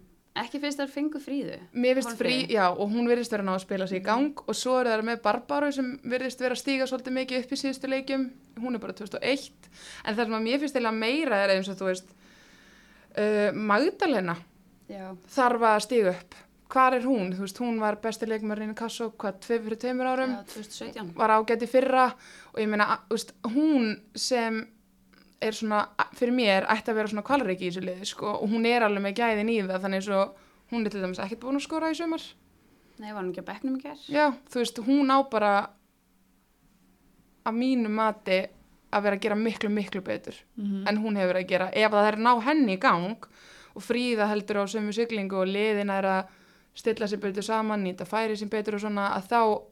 [0.45, 1.57] Ekki fyrst þær fengu fríðu.
[1.79, 4.41] Mér finnst frí, já, og hún virðist vera að ná að spila sig í gang
[4.43, 7.59] og svo eru það með Barbaru sem virðist vera að stíga svolítið mikið upp í
[7.61, 8.25] síðustu leikjum.
[8.63, 9.45] Hún er bara 2001
[10.05, 10.79] en það sem að mér finnst
[13.19, 14.37] uh, Magdalena
[14.91, 15.15] Já.
[15.35, 16.41] þarf að stíga upp
[16.75, 17.33] hvar er hún?
[17.35, 21.13] Þú veist, hún var besti leikmörinn í Kassó, hvað, tvei fyrir tveimur árum, Já, 2017.
[21.19, 22.07] var ágætt í fyrra
[22.53, 24.63] og ég meina, þú veist, hún sem
[25.45, 25.85] er svona,
[26.19, 29.05] fyrir mér, ætti að vera svona kvalreiki í þessu liði, sko, og hún er alveg
[29.05, 30.23] með gæðin í það, þannig svo
[30.73, 32.25] hún er til dæmis ekkert búin að skora í sömar.
[33.03, 34.05] Nei, var hún ekki á bekknum í gerð?
[34.11, 35.55] Já, þú veist, hún á bara
[37.45, 38.41] að mínu mati
[38.95, 40.87] að vera að gera miklu, miklu betur Mhm.
[40.89, 41.69] en hún hefur verið að gera.
[41.75, 43.17] Ef það er að ná henni í gang
[43.75, 46.27] og fríða heldur á sömu siglingu og liðin er að
[46.75, 49.63] stilla sér betur saman, nýta færi sér betur og svona, að þá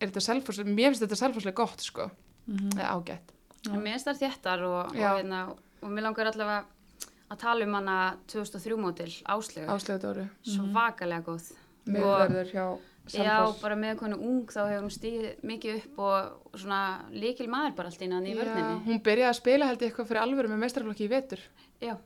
[0.00, 2.10] er þetta selfhúslega, mér finnst þetta selfhúslega gott, sko,
[2.48, 2.70] Mhm.
[2.78, 3.28] eða ágætt.
[3.72, 5.48] En mér finnst það þéttar og, og, hérna,
[5.82, 6.64] og mér langar allavega
[7.30, 9.66] að tala um hana 2003 mótil, Áslegu.
[9.68, 11.52] Áslegu Dóru, Svakalega góð.
[11.86, 12.78] Miðverður hjá
[13.08, 13.60] Já, Selfoss.
[13.62, 16.80] bara með konu ung þá hefur hún stíð mikið upp og, svona
[17.12, 18.84] líkil maður bara allt innan í Já, vörninni.
[18.86, 21.40] hún byrjaði að spila held ég eitthvað fyrir alvöru með mestrarflokki í vetur
[21.80, 21.96] Já,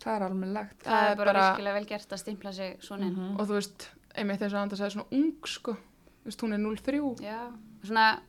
[0.00, 0.78] Það er almennlegt.
[0.80, 3.14] það, Það er er bara, bara- virkilega vel gert að stimpla sig svona inn.
[3.16, 3.40] Mhm.
[3.40, 6.58] og þú veist, einmitt eins og Andra sagði svona ung, sko, þú veist, hún er
[6.58, 7.52] 0-3 Já,
[7.84, 8.20] svona,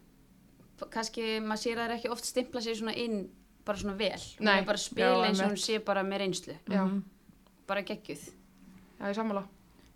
[0.92, 3.30] kannski maður sér að það er ekki oft stimpla sig svona inn
[3.66, 4.18] bara svona vel.
[4.18, 6.56] Hún Nei, er bara að spila já, eins og hún sé bara með reynslu.
[6.68, 6.84] Já.
[7.68, 8.24] Bara geggjuð.
[9.00, 9.44] Já, ég sammála.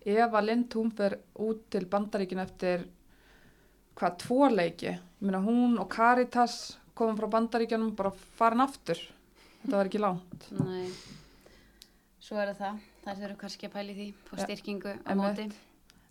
[0.06, 2.84] Eva Lind, hún fer út til bandaríkin eftir
[3.98, 4.91] hvað, tvo leiki.
[4.94, 9.00] Ég meina hún og Caritas komum frá bandaríkjanum bara farin aftur.
[9.63, 10.50] Þetta var ekki langt.
[10.60, 10.89] Nei,
[12.22, 12.82] svo er það.
[13.06, 15.39] Það þurfum kannski að pæli því, Ja, styrkingu á einmitt.
[15.39, 15.52] móti.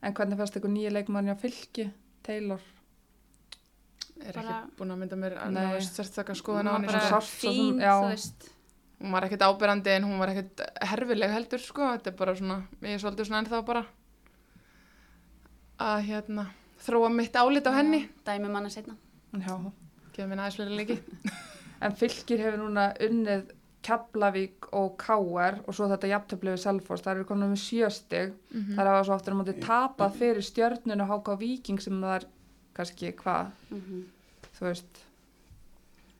[0.03, 1.87] En hvernig fannst ykkur nýja leikmann hjá fylki,
[2.23, 2.61] Taylor?
[4.25, 5.53] Er Bara- ekki búin að mynda mér að
[6.39, 6.87] skoðan á svona.
[6.87, 8.51] bara- fín, þú veist.
[9.05, 11.91] Hún var ekkert ábyrrandi en hún var ekkert herfileg heldur, sko.
[11.93, 13.83] Þetta er bara svona, ég er svolítið svona ennþá bara
[15.85, 16.47] að hérna
[16.85, 18.01] þróa mitt álit á henni.
[18.25, 18.97] Dæmi manna setna.
[19.35, 19.59] Já.
[20.15, 20.99] Gefa mér aðeins fleiri leiki.
[21.85, 23.49] En fylkir hefur núna unnið
[23.85, 27.03] Keflavík og Káar og svo þetta jafntöfli við Selfoss.
[27.05, 28.31] Það eru komin með sjöstig.
[28.55, 28.71] Mhm.
[28.79, 32.27] Það er að svo aftur á móti tapað fyrir stjörnunu HK Víking sem það er
[32.79, 34.05] kannski hvað, Mm
[34.55, 35.03] þú veist.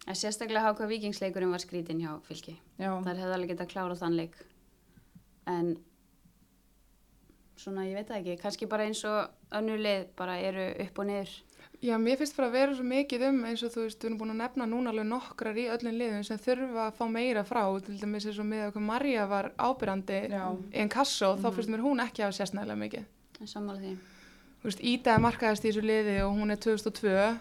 [0.07, 2.59] En sérstaklega HK Víkingsleikurinn var skrítin hjá fylki.
[2.79, 4.35] Já, Það hefði alveg getað klárað þann leik.
[5.49, 5.77] En
[7.57, 11.09] svona, ég veit það ekki, kannski bara eins og önnur lið bara eru upp og
[11.09, 11.35] niður.
[11.85, 14.19] Já, mér finnst bara að vera svo mikið um eins og þú veist, við erum
[14.21, 17.63] búin að nefna núna alveg nokkrar í öllum liðum sem þurfa að fá meira frá,
[17.85, 20.45] til dæmis eins og með okkur Marja var ábyrrandi Já.
[20.73, 21.55] í en kasso, þá Mhm.
[21.57, 23.05] finnst mér hún ekki að nægilega mikið.
[23.41, 23.97] En sammála því.
[24.61, 27.41] Þú veist, Ída er markaðist í þessu liði og hún er 2002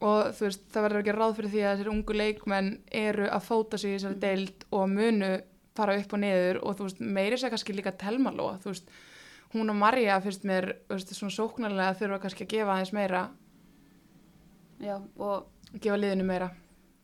[0.00, 3.46] og þú veist, það verður ekki ráð fyrir því að þessir ungu leikmenn eru að
[3.48, 5.30] fóta sig í þessari deild og munu
[5.78, 8.88] fara upp og niður og þú veist, meiri sér kannski líka telmaló, þú veist,
[9.54, 13.28] hún og Marja finnst mér, þú veist, svona sóknarlega þurfa kannski að gefa aðeins meira,
[14.78, 15.48] Já, og
[15.82, 16.52] gefa liðinu meira.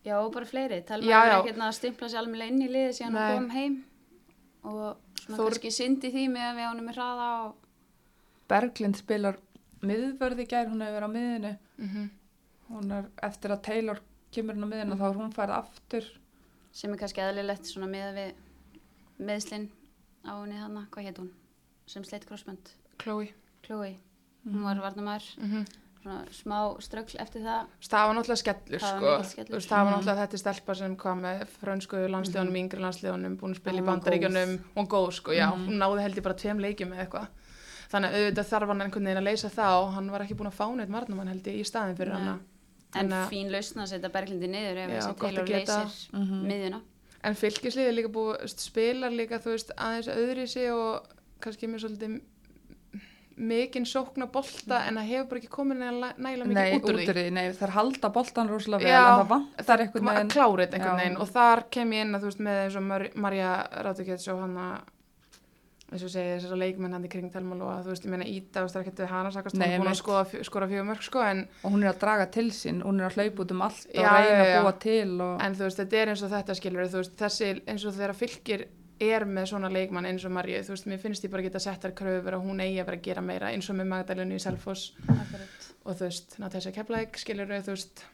[0.05, 0.83] Já, og bara fleiri.
[0.87, 3.23] Telma er ekki að stimpla sér alveg inn í liði síðan Nei.
[3.25, 3.77] að kom heim
[4.63, 4.83] og
[5.19, 7.55] svona Þór- kannski syndi því með að við ánum með hraða og
[8.53, 9.39] Berglind spilar
[9.83, 11.55] miðvörði gær, hún hefur verið á miðinu.
[11.79, 11.89] Mm
[12.71, 14.01] Hún er eftir að Taylor
[14.33, 16.05] kemur inn á miðinu, þá er hún færið aftur.
[16.73, 18.33] sem er kannski eðlilegt svona með við
[19.21, 19.69] meðslinn
[20.27, 21.31] á henni þarna, hvað hétt hún?
[21.87, 23.29] Sem sleitt crossbönd, Chloe.
[23.63, 23.97] Chloe.
[24.47, 25.65] Hún var varnamæður, Mm
[26.05, 27.67] svona smá ströggl eftir það.
[27.81, 29.31] Það var náttúrulega skellur, Það var sko.
[29.31, 29.61] skellur.
[29.65, 29.95] Það var Mhm.
[29.95, 32.61] náttúrulega þetta stelpa sem kom með frönsku landsliðunum, Mhm.
[32.61, 35.49] yngri landsliðunum, búin að spila í Hún bandaríkjunum og góð, sko, já.
[35.55, 35.67] Mhm.
[35.67, 37.29] Hún náði held ég bara tveim leikjum eða eitthvað.
[37.89, 40.53] Þannig að auðvitað þarf hann einhvern veginn að leysa það og hann var ekki búin
[40.53, 42.39] að fá neitt varnamann held ég í staðin fyrir Nei.
[43.01, 45.79] En að- fín lausna að setja Berglindi niður ef þessi að geta.
[45.85, 46.47] leysir Mhm.
[46.47, 46.81] miðjuna.
[47.25, 51.07] En fylgisliðið er líka búið, spilar líka, þú veist, aðeins öðri sig og
[51.41, 52.21] kannski með svolítið
[53.37, 56.99] mikinn sókna bolta en það hefur bara ekki komið nægilega nægilega mikið Nei, út úr
[57.17, 57.31] því.
[57.35, 59.83] nei, þær halda boltan rosalega vel, Já, en það vantar að
[60.63, 61.01] þetta einhvern Já.
[61.03, 63.51] veginn og þar kem ég inn að þú veist með eins og Mar Marja
[63.89, 64.81] Rátukets og hann að
[65.95, 68.29] eins og segja þessar leikmenn hann í kring Telmál og að þú veist, ég meina
[68.29, 71.25] Íta og getur hana sakast Nei, hann er búin að skoða, skora fjögur mörg sko
[71.25, 73.85] en, Og hún er að draga til sín, hún er að hlaupa út um allt
[73.91, 75.35] og Já, reyna já, að búa til og...
[75.47, 78.19] en þú veist, þetta er eins og þetta skilur þú veist, þessi eins og þegar
[78.19, 78.67] fylgir
[79.05, 81.83] er með svona leikmann eins og Marju þú veist, mér finnst ég bara geta sett
[81.83, 84.43] þær kröfur og hún eigi að vera að gera meira eins og með Magdalenu í
[84.43, 85.71] Selfoss Akkurat.
[85.83, 88.05] og þú veist, Natasja Keflæk skilur þú veist,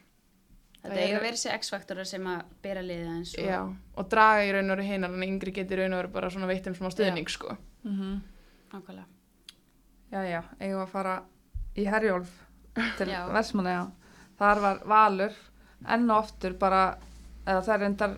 [0.81, 3.59] Þetta Það eiga vera þessi X-faktorar sem að bera liðið eins og já
[4.01, 6.31] og draga í raun og veru hinar en yngri getur í raun og veru bara
[6.33, 8.21] svona veitt um smá stuðning sko Mm
[8.71, 9.07] nákvæmlega.
[10.11, 11.15] Já, já, eigum að fara
[11.79, 12.31] í Herjólf
[12.99, 13.25] til Já.
[13.35, 13.87] Vestmannaja.
[14.39, 15.37] Þar var Valur
[15.91, 16.97] enn og aftur bara,
[17.47, 18.17] eða það er endar,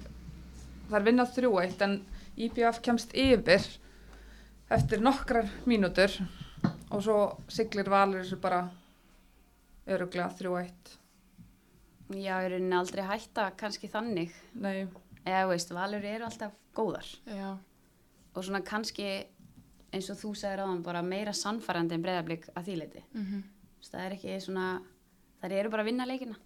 [0.89, 1.99] það er vinnað þrjú eitt en
[2.37, 3.67] IBF kemst yfir
[4.73, 6.15] eftir nokkrar mínútur
[6.91, 8.65] og svo siglir Valur þessu bara
[9.87, 10.97] öruglega þrjú eitt.
[12.13, 14.31] Já, ég er rauninni aldrei hætta kannski þannig.
[14.55, 14.87] Nei,
[15.25, 17.07] Eða, veist, valur eru alltaf góðar.
[17.27, 17.57] já,
[18.35, 19.27] Og svona kannski
[19.93, 23.03] eins og þú sagðir áðan bara meira sannfærandi en breyðablík að því leiti.
[23.15, 23.43] Mhm.
[23.83, 24.81] Það er ekki svona,
[25.43, 26.37] það eru bara að vinna leikina.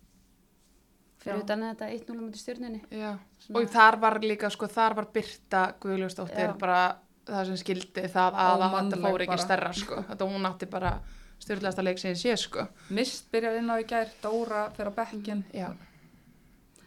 [1.22, 2.80] Fyrir utan þetta 1-0 mútið stjórnunni.
[2.90, 8.04] Já, Svona- og þar var líka, sko, þar var Birta Guðljósdóttir bara það sem skildi
[8.12, 9.46] það að að Ómannleg fór ekki bara.
[9.46, 10.02] stærra, sko.
[10.10, 11.00] Þetta hún átti bara
[11.42, 12.66] styrlaðasta leik sem ég sé, sko.
[12.90, 15.44] Mist byrjar inn á í gær, Dóra fyrir á bekkin.
[15.54, 15.70] Já,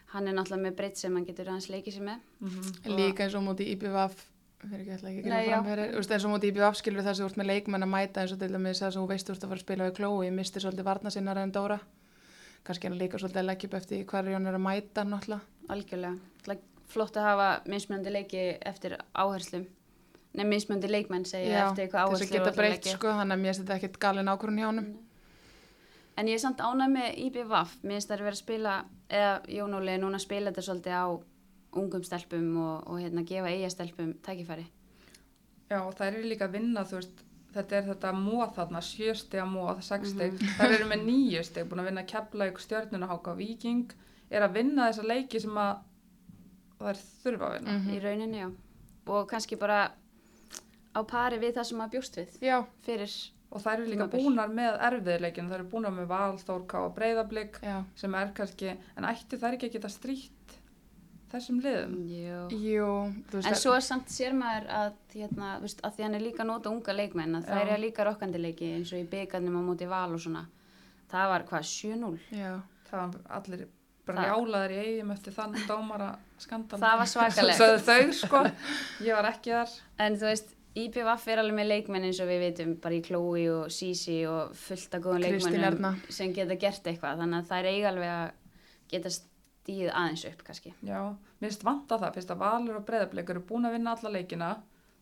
[0.10, 2.20] Hann er náttúrulega með breytt sem hann getur aðeins leikið sér með.
[2.42, 2.96] Mhm.
[2.98, 4.24] líka eins og múti IBVF,
[4.64, 7.30] fyrir ekki ætla ekki að gera veist, eins og múti IBVF skilur þess að þú
[7.30, 9.44] ert með leikmenn að mæta eins og til dæmis þess að þú veist þú ert
[9.44, 11.80] að fara að spila við Klói, mistir svolítið varna sinnar en Dóra.
[12.64, 15.42] Kannski hann líka svolítið að leggja upp eftir hverju hann er að mæta, náttúrulega.
[15.70, 16.20] Algjörlega.
[16.48, 16.58] Er
[16.90, 19.68] Flott að hafa mismunandi leiki eftir áherslum.
[20.38, 23.36] Nei, mismunandi leikmenn segja Já, eftir hvað til þess áherslu að geta breytt, sko, þannig
[23.36, 24.90] að mér finnst þetta ekkert galin ákvörun hjá honum.
[26.20, 27.78] En ég er samt ánæg með IBVF.
[27.82, 28.74] Mér finnst það að vera að spila,
[29.10, 31.08] eða Jón Óli er núna að spila þetta svolítið á
[31.80, 34.68] ungum stelpum og, og hérna gefa eiga stelpum tækifæri.
[35.70, 39.84] Já, þær eru líka að vinna, þú veist, þetta er þetta móð þarna, sjöstega móð,
[39.86, 43.94] sexteg, þær eru með nýju steg, búin að vinna Keflavík, Stjörnuna, Háka, Víking,
[44.30, 45.86] er að vinna þessa leiki sem að
[46.82, 47.78] þær þurfa að vinna.
[47.78, 47.94] Mhm.
[47.94, 48.50] Í rauninni, já.
[49.10, 49.80] Og kannski bara
[50.96, 53.18] á pari við það sem maður bjóst við Já, fyrir,
[53.50, 54.26] Og þær eru líka Tímabil.
[54.26, 57.84] búnar með erfiðleikinu, þær eru búnar með Val, Þórká og Breiðablík, já.
[57.96, 60.54] sem er kannski, en ætti þær ekki að geta strítt
[61.32, 61.96] þessum liðum?
[62.10, 62.44] jú.
[62.62, 62.90] Jú,
[63.42, 66.44] En svo er samt sér maður að, hérna, þú veist, að því hann er líka
[66.44, 69.62] að nota unga leikmenn að það er líka rokkandi leiki eins og í byggarnum á
[69.66, 70.46] móti val og svona.
[71.10, 72.20] Það var hvað, 7-0?
[72.38, 72.54] Já,
[72.90, 73.66] Það var allir
[74.06, 76.08] bara Það- jálaðir í eigum eftir þann dómara
[76.42, 76.80] skandal.
[76.82, 77.86] Það var svakalegt.
[77.86, 78.44] Þau, sko.
[79.06, 79.76] Ég var ekki þar.
[80.00, 83.46] En þú veist, IPVF er alveg með leikmenn eins og við veitum bara í Chloe
[83.52, 87.60] og Sisi og fullt af góðum Kristín leikmennum sem geta gert eitthvað þannig að það
[87.60, 88.28] er eiga alveg að
[88.94, 90.74] geta stíð aðeins upp kannski.
[90.86, 91.00] Já,
[91.40, 94.52] mér finnst vanta það, fyrst að Valur og Breiðablík eru búin að vinna alla leikina.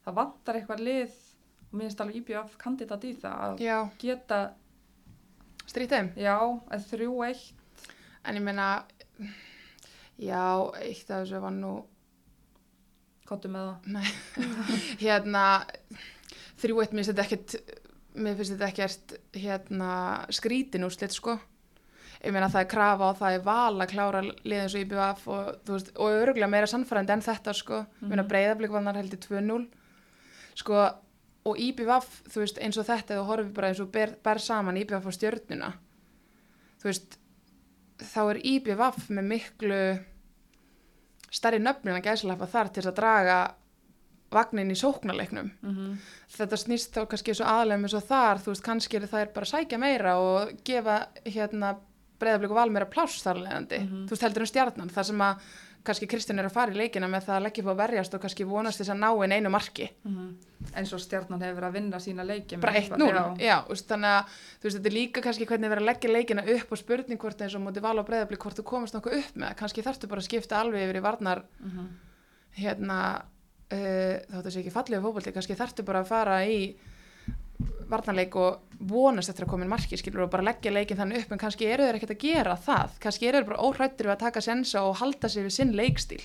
[0.08, 1.20] Það vantar eitthvað lið
[1.68, 4.40] og mér finnst alveg IBF kandidat í það að já, geta,
[5.68, 6.10] strýtt þeim.
[6.16, 6.36] já,
[6.72, 7.54] að þrjú eitt.
[8.28, 8.70] En ég meina,
[10.20, 10.44] já,
[10.84, 11.74] eitt af þessu var nú,
[13.28, 13.92] Kottu með það.
[13.92, 14.08] nei,
[15.04, 15.44] hérna,
[16.62, 17.78] þrjú eitt, mér finnst þetta ekkert,
[18.16, 19.90] mér finnst þetta ekkert, hérna,
[20.34, 21.36] skrítin úrslit, sko.
[22.24, 25.28] Ég meina, það er krafa og það er val að klára liðin svo í BVF
[25.30, 27.82] og, þú veist, og örgulega meira sannfærandi en þetta, sko.
[28.02, 28.32] Ég meina, Mhm.
[28.32, 29.68] breyðablík var þar heldur 2-0,
[30.58, 30.80] sko,
[31.48, 34.78] og IBVF, þú veist, eins og þetta, þú horfir bara eins og ber, ber saman
[34.82, 35.74] IBVF á stjörnuna,
[36.82, 37.18] þú veist,
[38.02, 39.82] þá er IBVF með miklu
[41.32, 43.40] stærri nöfnin að gæsalafa þar til að draga
[44.32, 45.52] vagnin í sóknarleiknum.
[45.64, 45.98] Mm
[46.38, 49.46] Þetta snýst þá kannski svo aðlega með svo þar, þú veist, kannski er það bara
[49.46, 51.78] að sækja meira og gefa hérna
[52.20, 53.80] breyðablík og val meira pláss þar leðandi.
[53.80, 54.04] Mhm.
[54.08, 55.36] Þú veist, heldur um stjarnan, þar sem að
[55.88, 58.22] kannski Kristján er að fara í leikina með það að leggja upp að verjast og
[58.26, 59.88] kannski vonast þess að ná inn einu marki.
[60.76, 62.58] Eins og stjarnan hefur verið að vinna sína leiki.
[62.58, 63.48] með bara eitthvað, 1-0, Já.
[63.48, 66.72] já, veist, þannig að veist, þetta er líka kannski hvernig verið að leggja leikina upp
[66.76, 69.56] og spurning hvort eins og móti val og breyðablík hvort þú komast nokkuð upp með,
[69.64, 71.88] kannski þarftu bara að skipta alveg yfir í varnar Mhm.
[72.58, 73.00] hérna
[73.72, 76.60] uh, þá þetta sé ekki fallið fókbalti, kannski þarftu bara að fara í
[77.90, 81.32] varnarleik og vonast eftir að koma inn marki skilur og bara leggja leikin þannig upp
[81.34, 84.24] en kannski eru þeir ekkert að gera það kannski eru þeir bara óhrættir við að
[84.26, 86.22] taka sensa og halda sig við sinn leikstíl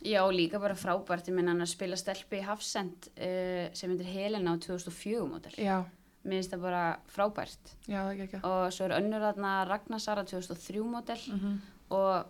[0.00, 4.06] Já, líka bara frábært, ég minna hann að spila stelpi í Hafsend uh, sem myndir
[4.08, 5.52] Helena á 2004 mótel.
[5.60, 5.82] já,
[6.24, 7.74] Mér finnst það bara frábært.
[7.84, 11.60] já, það er ekki ekki Og svo er önnur þarna Ragnar Sara 2003 mótel Mhm.
[11.90, 12.24] og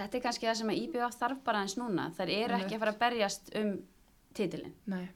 [0.00, 2.10] þetta er kannski það sem að IBF þarf bara eins núna.
[2.18, 3.72] Þær eru ekki að fara að berjast um
[4.34, 4.74] titilinn.
[4.86, 5.08] nei,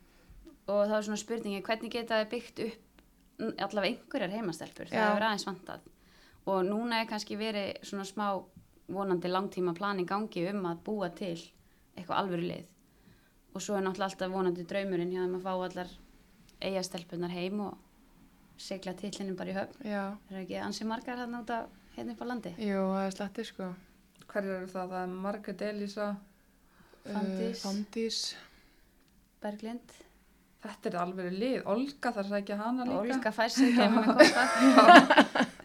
[0.66, 3.02] Og það er svona spurningi, hvernig geta þið byggt upp
[3.62, 4.88] allavega einhverjar heimastelpur?
[4.90, 5.84] Það hefur aðeins vantað.
[6.46, 8.26] Og núna er kannski verið svona smá
[8.88, 11.36] vonandi langtíma plan í gangi um að búa til
[11.96, 12.66] eitthvað alvöru lið.
[13.54, 15.92] Og svo er náttúrulega alltaf vonandi draumurinn hjá þeim að fá allar
[16.66, 17.78] eigastelpunar heim og
[18.58, 19.82] segla titlinum bara í höfn.
[19.84, 22.54] já, Það er ekki ansi margar hann út af hérna upp á landi.
[22.58, 23.74] jú, það er slatti sko
[24.26, 24.88] Hverjar eru það?
[24.90, 26.06] Það er Margrét Elísa.
[27.06, 27.60] Fandís.
[27.60, 28.18] uh, Fandís
[29.42, 29.92] Berglind.
[30.66, 31.58] Þetta er alveg lið.
[31.70, 32.98] Olga þarf að sækja hana líka.
[33.02, 34.46] Olga fær sig ekki með kosta.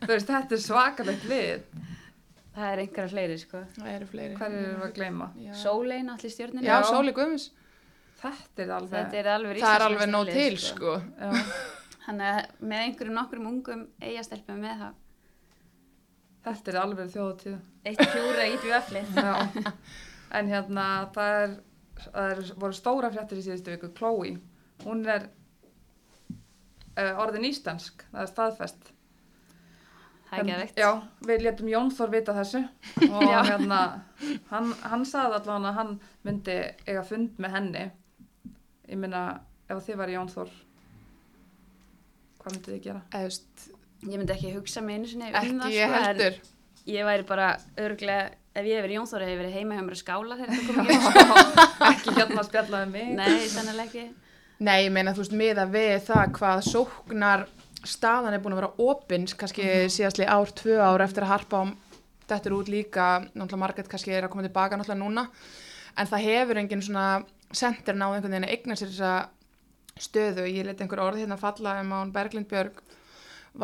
[0.01, 1.63] Þú veist, þetta er svakalegt lið.
[2.51, 3.59] Það er einhverja fleiri sko.
[3.77, 5.27] það eru fleiri Hverjar eru að gleyma?
[5.55, 6.65] Sólein allir stjórninu.
[6.67, 6.73] já.
[6.83, 7.45] Sóli Guðmus
[8.21, 8.91] Þetta er alveg...
[8.97, 11.29] Þetta er alveg það er alveg nóg til sko Já,
[12.03, 14.99] Þannig að með einhverjum nokkrum ungum eigastelpum með það.
[16.49, 17.55] þetta er alveg þjóðatíð.
[17.87, 19.17] Eitt kjúra í bjöflið.
[19.25, 19.73] Já.
[20.41, 20.85] En hérna,
[21.15, 21.53] það er,
[22.07, 23.91] það er, voru stóra fréttir í síðustu viku.
[23.97, 24.35] Chloe,
[24.85, 25.27] hún er
[26.97, 28.05] uh, orðin íslensk.
[28.11, 28.91] Það er staðfest.
[30.31, 30.79] Það er veikt.
[30.79, 30.89] Já,
[31.27, 32.63] við létum Jón Þór vita þessu
[33.11, 33.81] og hérna,
[34.53, 35.93] hann, hann sagði allavega að hann
[36.27, 37.85] myndi eiga fund með henni.
[38.87, 39.25] Ég minna,
[39.67, 40.57] ef þið var Jón Þór,
[42.41, 43.01] Hvað myndið þið gera?
[43.11, 43.65] Þú veist,
[44.01, 46.37] Ég myndi ekki hugsa mig einu sinni um ekki það, ég sko, heldur.
[46.89, 49.93] Ég væri bara örglega, ef ég hef verið Jónþóra, hef ég verið heima hjá mér
[49.93, 51.65] að skála þegar þetta kom ekki.
[51.91, 53.11] Ekki hérna að spjalla með mig.
[53.19, 54.05] Nei, sennilega ekki.
[54.61, 57.47] Nei, ég meina, þú veist, miða við það hvað sóknar
[57.81, 61.73] staðan er búin að vera opins, kannski síðastli ár, tvö ár eftir að harpa á
[62.29, 65.25] þetta er út líka, náttúrulega Margrét kannski er að koma tilbaka náttúrulega núna,
[65.97, 67.07] en það hefur engin svona
[67.49, 71.79] sendir náð einhvern veginn að eigna sér þessa stöðu, ég leti einhver orð hérna falla
[71.81, 72.81] um að hún Berglind Björg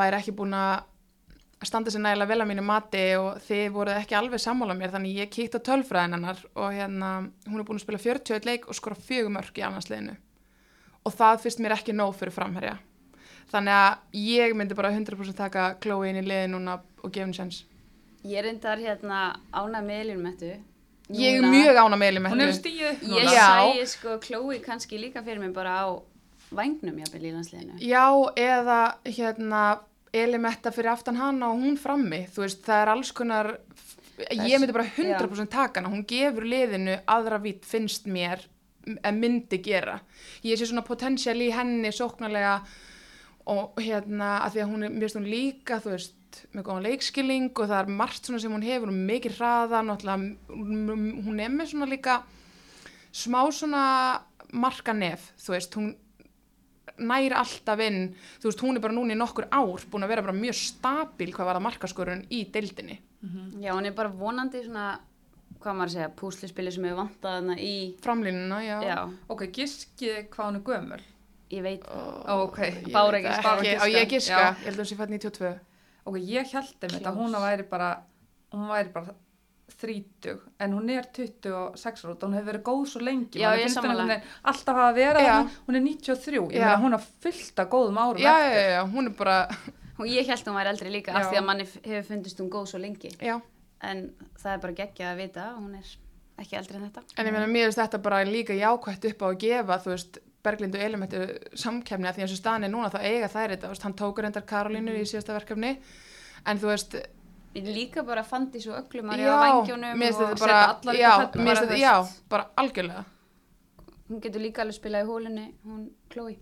[0.01, 4.17] væri ekki búin að standa sér nægilega vel að mínu mati og þið voruð ekki
[4.17, 7.85] alveg sammála mér þannig ég kíkt á tölfræðin hennar og hérna hún er búin að
[7.85, 10.23] spila 41 leik og skora fjögur mörg í annarsliðinu
[11.07, 12.75] og það finnst mér ekki nóg fyrir framherja
[13.51, 17.37] þannig að ég myndi bara 100% taka Chloe inn í liði núna og gefa henni
[17.39, 17.63] sens
[18.27, 19.19] Ég reyndar hérna
[19.55, 20.55] ánað meðlum þetta.
[21.15, 23.31] ég er mjög ána meili með þetta Ég núna.
[23.31, 23.45] Já.
[23.47, 25.87] sæði sko Chloe kannski líka fyrir mig bara á
[26.51, 27.77] vængnum jafnvel í landsliðinu.
[27.79, 29.61] já eða hérna
[30.13, 33.49] Elimetta fyrir aftan hana og hún frammi þú veist það er alls konar
[34.33, 38.43] ég myndi bara 100% taka hana hún gefur liðinu aðra vitt finnst mér
[39.15, 39.99] myndi gera.
[40.45, 42.59] Ég sé svona potensial í henni sóknarlega
[43.47, 47.51] og hérna að því að hún er mjög stund líka þú veist með góðan leikskilling
[47.53, 51.87] og það er margt sem hún hefur og mikið hraða náttúrulega hún er með svona
[51.87, 52.17] líka
[53.15, 53.85] smá svona
[54.51, 55.95] marka nef þú veist hún
[56.97, 58.15] nær alltaf inn.
[58.41, 61.33] Þú veist hún er bara núna í nokkur ár búin að vera bara mjög stabil
[61.33, 62.99] hvað var það markaskorun í deildinni.
[63.61, 64.99] Já, hún er bara vonandi svona,
[65.67, 68.97] hvað maður að segja, púslispili sem hefur vantað hana í, framlínuna, já, já,
[69.35, 71.01] Ok, giskið hvað hún er gömul.
[71.51, 72.57] ég veit, Ó, ok.
[72.65, 74.49] Ég Bára veit það Bára ekki, á ég að giska, Já.
[74.49, 75.53] ég held að það sé fætt 92
[76.07, 77.15] Ok, ég held að Close.
[77.19, 77.89] hún væri bara,
[78.55, 79.15] hún væri bara
[79.77, 82.23] þrítug, en hún er 26 ára út.
[82.23, 83.39] Og hún hefur verið góð svo lengi.
[83.41, 85.33] Já, ég veginn Alltaf hafa verið Já.
[85.35, 88.69] hann, hún er 93, ég meina hún har fullt af góðum árum já, já, já,
[88.77, 89.37] já, hún er bara
[89.99, 92.67] og ég held hún væri eldri líka af því að manni hefur fundist hún góð
[92.71, 93.11] svo lengi.
[93.19, 93.41] já,
[93.85, 94.07] En
[94.39, 95.91] það er bara geggjað að vita að hún er
[96.37, 97.03] ekki eldri en þetta.
[97.17, 100.19] en ég meina mér finnst þetta bara líka jákvætt upp á að gefa, þú veist
[100.47, 101.21] Berglind og Elimettu
[101.57, 103.97] samkefni að því eins og staðan er núna þá eiga þær þetta, þú veist, hann
[103.97, 105.75] tókur endar Karolínu í síðasta verkefni
[106.45, 106.97] en þú veist,
[107.57, 111.09] Ég líka bara fandi svo öllum að já, reyða vangjónum og þetta setja allar já,
[111.09, 111.93] á þetta, já,
[112.29, 113.05] bara algjörlega
[114.07, 116.37] hún getur líka alveg spilað í hólunni, hún Chloe.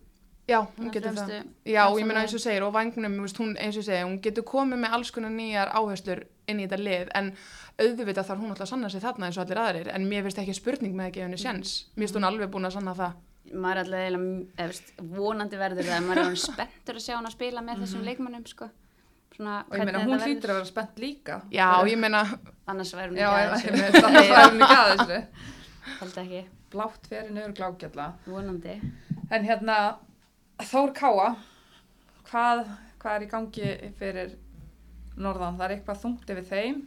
[0.48, 1.46] Já, hún getur fremstu það.
[1.66, 4.78] Já, ég meina eins og segir, og vagnum, hún, eins og segir, hún getur komið
[4.84, 7.32] með alls konar nýjar áherslur inn í þetta lið, en
[7.82, 10.42] auðvitað þarf hún alltaf að sanna sig þarna eins og allir aðrir, en mér finnst
[10.44, 11.74] ekki spurning með að gefa henni sjens.
[11.96, 13.16] Mér finnst hún alveg búin að sanna það.
[13.56, 17.30] Maður er alltaf eða veist, vonandi verður það, maður er hann spenntur að sjá hann
[17.30, 18.70] að spila með þessum leikmannum, sko.
[19.36, 21.42] Svona, Og ég meina, hún hlýtur að vera spennt líka.
[21.52, 22.22] Já, Fyrir- ég meina,
[22.72, 23.74] Annars hún Já, ekki að þessu.
[23.74, 24.62] hún
[26.72, 28.06] Blátt fyrir niður glágjalla.
[28.26, 28.78] vonandi.
[29.32, 29.76] En hérna,
[30.64, 31.28] Þór Káa,
[32.30, 32.62] hvað,
[33.02, 34.36] hvað er í gangi fyrir
[35.20, 35.58] norðan?
[35.60, 36.80] Það er eitthvað þungt yfir þeim.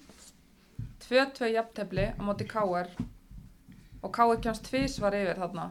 [1.04, 2.88] Tvö, tvö jafntefli á móti Káar
[4.02, 5.68] og Káar kemst tvísvar yfir þarna.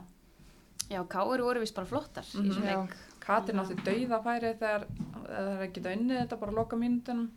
[0.87, 2.47] Já, káir voru vist bara flottar í Mhm.
[2.51, 2.75] þessum já.
[2.77, 2.95] leik.
[3.19, 4.85] Katrin átti dauðafæri þegar
[5.27, 7.29] það er ekki unnið þetta bara loka mínutunum.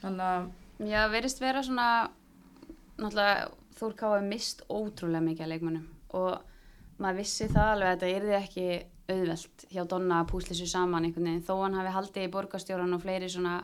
[0.00, 2.10] Þannig að, Já, verist vera svona,
[2.98, 6.40] náttúrulega Þór Káa mist ótrúlega mikið af leikmannum og
[6.98, 11.06] maður vissi það alveg að þetta yrði ekki auðvelt hjá Donna að púsla þessu saman
[11.06, 13.60] einhvern veginn þó hann hafi haldið í borgarstjóran og fleiri svona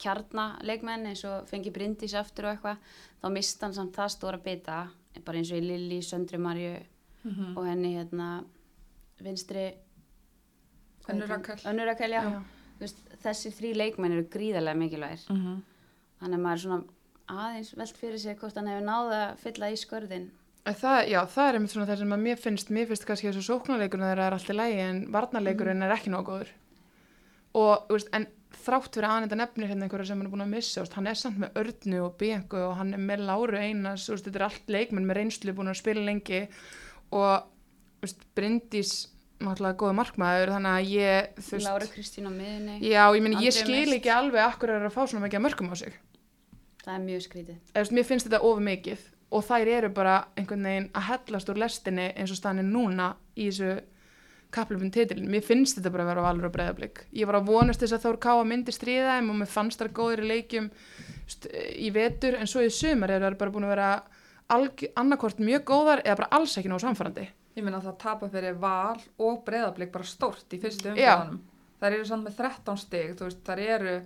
[0.00, 4.78] kjarnaleikmenn eins og fengi brindis aftur og eitthvað þá mist hann samt það stóra bita
[5.26, 6.76] bara eins og í Lilli, Söndri Marju
[7.24, 8.28] mm og henni hérna
[9.20, 9.64] vinstri
[11.04, 11.42] hvað Önnur heitir hún?
[11.42, 11.70] Rakel.
[11.70, 12.42] Önnur Rakel, já, Já.
[12.78, 15.56] Þú Veist, þessi þrý leikmenn eru gríðarlega mikilvægir -hmm.
[16.20, 16.82] þannig að maður er svona
[17.28, 20.30] aðeins velt fyrir sig hvort hann hefur náð að fylla í skörðin
[20.76, 23.44] það, já, það er einmitt svona það sem að mér finnst, mér finnst kannski þessu
[23.46, 26.50] sóknarleikurinn þeirra er alltaf lægi, en varnarleikurinn er ekki nóg góður.
[27.58, 28.26] Og, þú veist, en
[28.58, 30.96] þrátt fyrir að hann þetta nefnir hérna einhverja sem hann er búin að missa, veist,
[30.98, 34.40] hann er samt með Örnu og Bianco og hann er með Láru Einas, veist, þetta
[34.40, 36.42] er allt leikmenn með reynslu búin að spila lengi.
[37.14, 37.46] Og,
[37.98, 38.94] þú veist, Bryndís,
[39.38, 43.46] náttúrulega góða markmaður, þannig að ég, þú veist, Lára Kristín á miðunni já, ég Andri
[43.46, 46.00] ég skil ekki alveg akkur er að fá svona mikið að mörgum á sig.
[46.82, 47.60] það er mjög skrítið.
[47.68, 51.52] Eða, veist, mér finnst þetta of mikið og þær eru bara einhvern veginn að hellast
[51.52, 53.78] úr lestinni eins og staðan er núna í þessu
[54.54, 55.28] kaplöfum titilin.
[55.28, 57.02] Mér finnst þetta bara að vera valur og breyðablík.
[57.12, 59.90] Ég var að vonast þess að Þór Káa myndi stríða þeim og mér fannst þær
[59.98, 60.70] góðir í leikjum
[61.76, 63.90] í vetur en svo í sumar eru þær bara búin að vera
[65.02, 67.28] annarkvort mjög góðar eða bara alls ekki nóg samfærandi.
[67.58, 71.18] Ég meina að það tapa fyrir val og breyðablík bara stórt í fyrstu Já.
[71.18, 71.40] umfjöðunum.
[71.78, 73.96] Það eru samt með 13 stig, þú veist, það eru,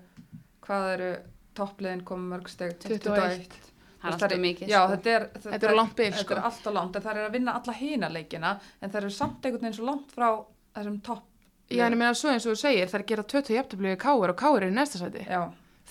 [0.66, 1.12] hvað eru
[1.56, 2.74] toppliðin komið mörg stig?
[2.82, 3.71] 21.
[4.03, 4.92] það er alltaf mikið Já, sko.
[4.96, 6.34] þetta er, Þetta er langt bil, Þetta sko.
[6.34, 9.44] er alltaf langt, en það er að vinna alla hína leikina, en það eru samt
[9.46, 10.28] einhvern veginn svo langt frá
[10.76, 11.28] þessum topp
[11.72, 13.92] Já, en ég meina svo eins og þú segir, það er að gera 20 jafntöflu
[13.94, 15.22] í káir og káir er í næsta sæti.
[15.24, 15.42] Já,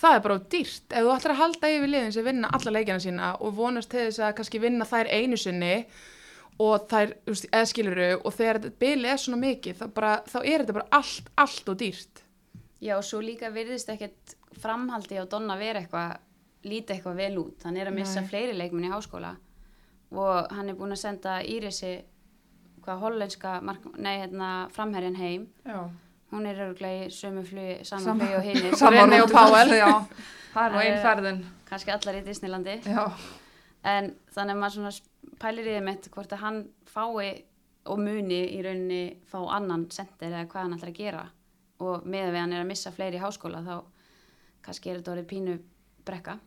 [0.01, 0.85] Það er bara dýrt.
[0.95, 4.05] Ef þú ætlar að halda yfir liðin sem vinna alla leikina sína og vonast til
[4.07, 5.73] þess að kannski vinna þær einu sinni
[6.61, 10.13] og þær, þú veist, eða skiluru og þegar þetta bili er svona mikið, þá, bara,
[10.31, 12.23] þá er þetta bara allt, allt og dýrt.
[12.81, 16.17] Já, og svo líka virðist ekkert framhaldi á Donna vera eitthvað,
[16.63, 17.63] líti eitthvað vel út.
[17.63, 18.29] Hann er að missa Nei.
[18.29, 19.35] fleiri leikmenn í háskóla
[20.11, 22.01] og hann er búin að senda Írisi,
[22.83, 23.61] hvað hollenska,
[24.03, 25.47] hérna, framherjan heim.
[25.65, 25.89] já.
[26.31, 28.75] Hún er örgulega í sömu flug, saman Sama- flug og hinnir.
[28.79, 29.69] Sama Renni og rútu- Powell.
[29.83, 30.07] Já,
[30.53, 31.41] það er nú einn Eh, ferðin.
[31.69, 32.75] Kannski allar í Disneylandi.
[32.85, 33.11] Já,
[33.83, 35.01] En þannig að maður
[35.41, 37.43] pælir í þeim eitt hvort að hann fái
[37.85, 41.23] og muni í rauninni fá annan sendir eða hvað hann ætlar að gera.
[41.79, 43.83] Og með að við hann er að missa fleiri í háskóla þá
[44.61, 45.59] kannski er þetta orðið pínu
[46.05, 46.37] brekka.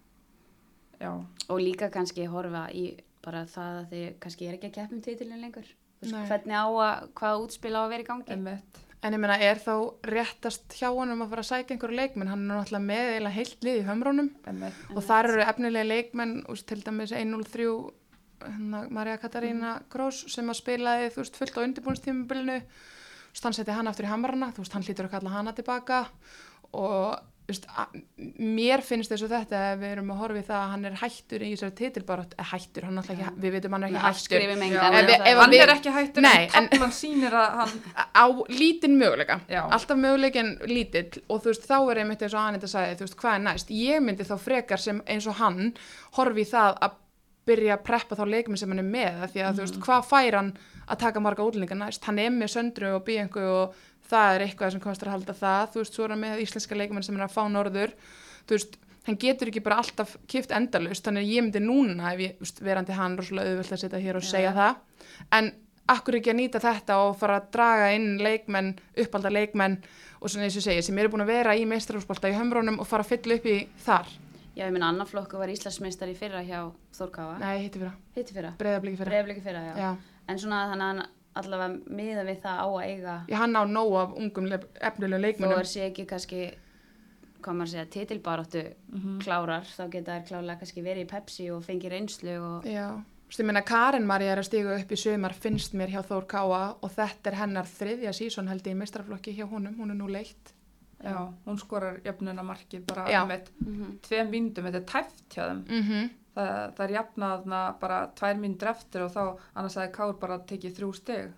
[1.01, 1.11] Já,
[1.49, 5.41] Og líka kannski horfa í bara það að þið kannski er ekki að keppum titilin
[5.41, 5.69] lengur.
[6.01, 8.33] Veist, hvernig á að, hvaða útspil á að vera í gangi.
[8.35, 8.81] emmitt.
[9.05, 9.75] En ég meina, er þá
[10.09, 12.31] réttast hjá honum að fara að sækja einhverju leikmenn?
[12.33, 14.79] Hann er náttúrulega með eiginlega heilt lið í hömrónum Emmitt.
[14.95, 17.67] og þar eru efnilega leikmenn, úst, til dæmis 103,
[18.45, 21.63] hérna, Marja Katarína Grós sem að spilaði, þú veist, fullt á
[23.35, 26.01] veist, hann seti hann aftur í hamarana, þú veist, hann hlýtur að kalla hana tilbaka
[26.73, 27.97] og, að,
[28.41, 31.45] mér finnst þess að þetta við erum að horfa í það að hann er hættur
[31.45, 34.45] í þessari titilbarátt, eh, hættur, hann er alltaf ekki, við veitum hann er ekki hættur.
[35.43, 37.77] Hann er ekki hættur Nei, en tablan sýnir að hann,
[38.25, 39.41] á lítinn möguleika.
[39.53, 39.63] Já.
[39.69, 41.23] alltaf möguleikin lítill.
[41.29, 43.75] Og þú veist þá er einmitt eins og Anita sagði þú veist hvað er næst,
[43.77, 45.75] ég myndi þá frekar sem eins og hann
[46.17, 47.01] horfi í það að
[47.45, 50.07] byrja að preppa þá leikminn sem hann er með af því að þú veist hvað
[50.09, 53.83] fær hann að taka marga útlendinga næst, hann er með söndru og bíengu og
[54.15, 56.79] það er eitthvað sem kostar að halda það, þú veist svo er hann með íslenska
[56.79, 57.93] leikmenn sem er að fá norður
[58.45, 62.25] þú veist, hann getur ekki bara alltaf kipt endalust, þannig að ég myndi núna ef
[62.25, 64.57] ég, veist, verandi hann rosalega auðvöld að setja hér og segja já.
[64.61, 65.53] það en
[65.95, 68.73] akkur ekki að nýta þetta og fara að draga inn leikmenn,
[69.05, 69.79] uppalda leikmenn
[70.21, 72.89] og svona eins og segi, sem eru búin að vera í meistarhúsbalta í hömrónum og
[72.89, 74.15] fara að fylla upp í þar.
[74.55, 76.61] Já, ég minna annar flokku var Íslandsmeistar í fyrra hjá
[76.95, 77.41] Þórkáfa.
[77.43, 78.53] Nei, hitti fyrra, Hitti fyrra.
[78.61, 79.73] Breiðabliki fyrra, já.
[79.83, 80.21] Já.
[80.31, 83.95] En svona þannig að allavega miða við það á að eiga Ég hann á nóg
[84.01, 85.59] af ungum le- efnilegum þó leikmennum.
[85.59, 86.43] er sé ekki kannski
[87.45, 88.63] hvað maður segja, titilbaráttu
[89.25, 93.29] klárar, þá geta þær klálega kannski verið í Pepsi og fengi reynslu og Já, þú
[93.29, 96.25] veist, ég meina Karin María er að stiga upp í sömar finnst mér hjá Þór
[96.27, 99.95] Káa og þetta er hennar þriðja sísón held ég í meistarflokki hjá honum, hún er
[100.01, 100.55] nú leitt.
[101.05, 103.27] já, hún skorar jöfnuna markið bara Já.
[103.29, 103.99] með Mhm.
[104.01, 105.65] tveim myndum, þetta er tæft hjá þeim.
[105.69, 109.23] Mm Það, það er jafnað þarna bara tvær myndur eftir og þá
[109.55, 111.29] annars hefði Kár bara tekið þrjú stig.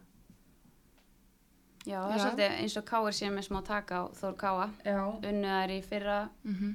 [1.87, 4.67] já, það er svolítið eins og Káir sé með smá taka á Þór Káa.
[4.83, 6.17] Þær í fyrra,
[6.47, 6.73] -hmm.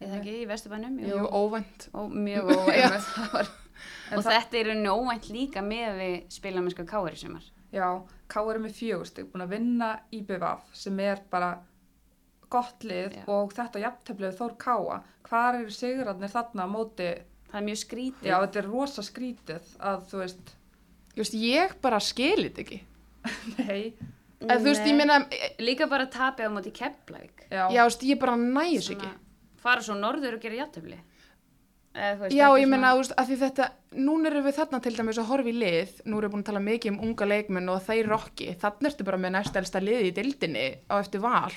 [0.00, 0.98] eða ekki, í Vesturbænum?
[1.06, 1.88] Jú, óvænt.
[1.98, 3.54] og mjög óvænt.
[4.16, 7.46] Og þetta er í rauninni óvænt líka með við spilamennska Káir í sumar.
[7.72, 11.58] Já, Kár er með fjögur stig, búin að vinna IBVF sem er bara
[12.52, 13.24] gott lið Já.
[13.34, 15.00] og þetta jafnteflið Þór Káa.
[15.28, 17.08] Hvar eru sigurarnir þarna á móti?
[17.48, 20.54] það er mjög skrítið Já, þetta er rosa skrítið að þú veist,
[21.14, 22.80] Þú veist, ég bara skilit ekki.
[23.58, 23.94] nei,
[24.44, 25.16] En þú veist, ég meina,
[25.58, 29.12] líka bara tapið á móti Keflavík já, já, þú veist, ég bara næs ekki.
[29.58, 31.00] fara svo norður og gera játtöfli
[32.30, 33.64] Já, ég meina, þú veist, að því þetta,
[33.98, 36.48] núna erum við þarna til dæmis að horfa í lið, nú erum við búin að
[36.52, 40.12] tala mikið um unga leikmenn og þeir rokki, þannig ertu bara með næsta elsta liði
[40.12, 41.50] í dildinni á eftir val,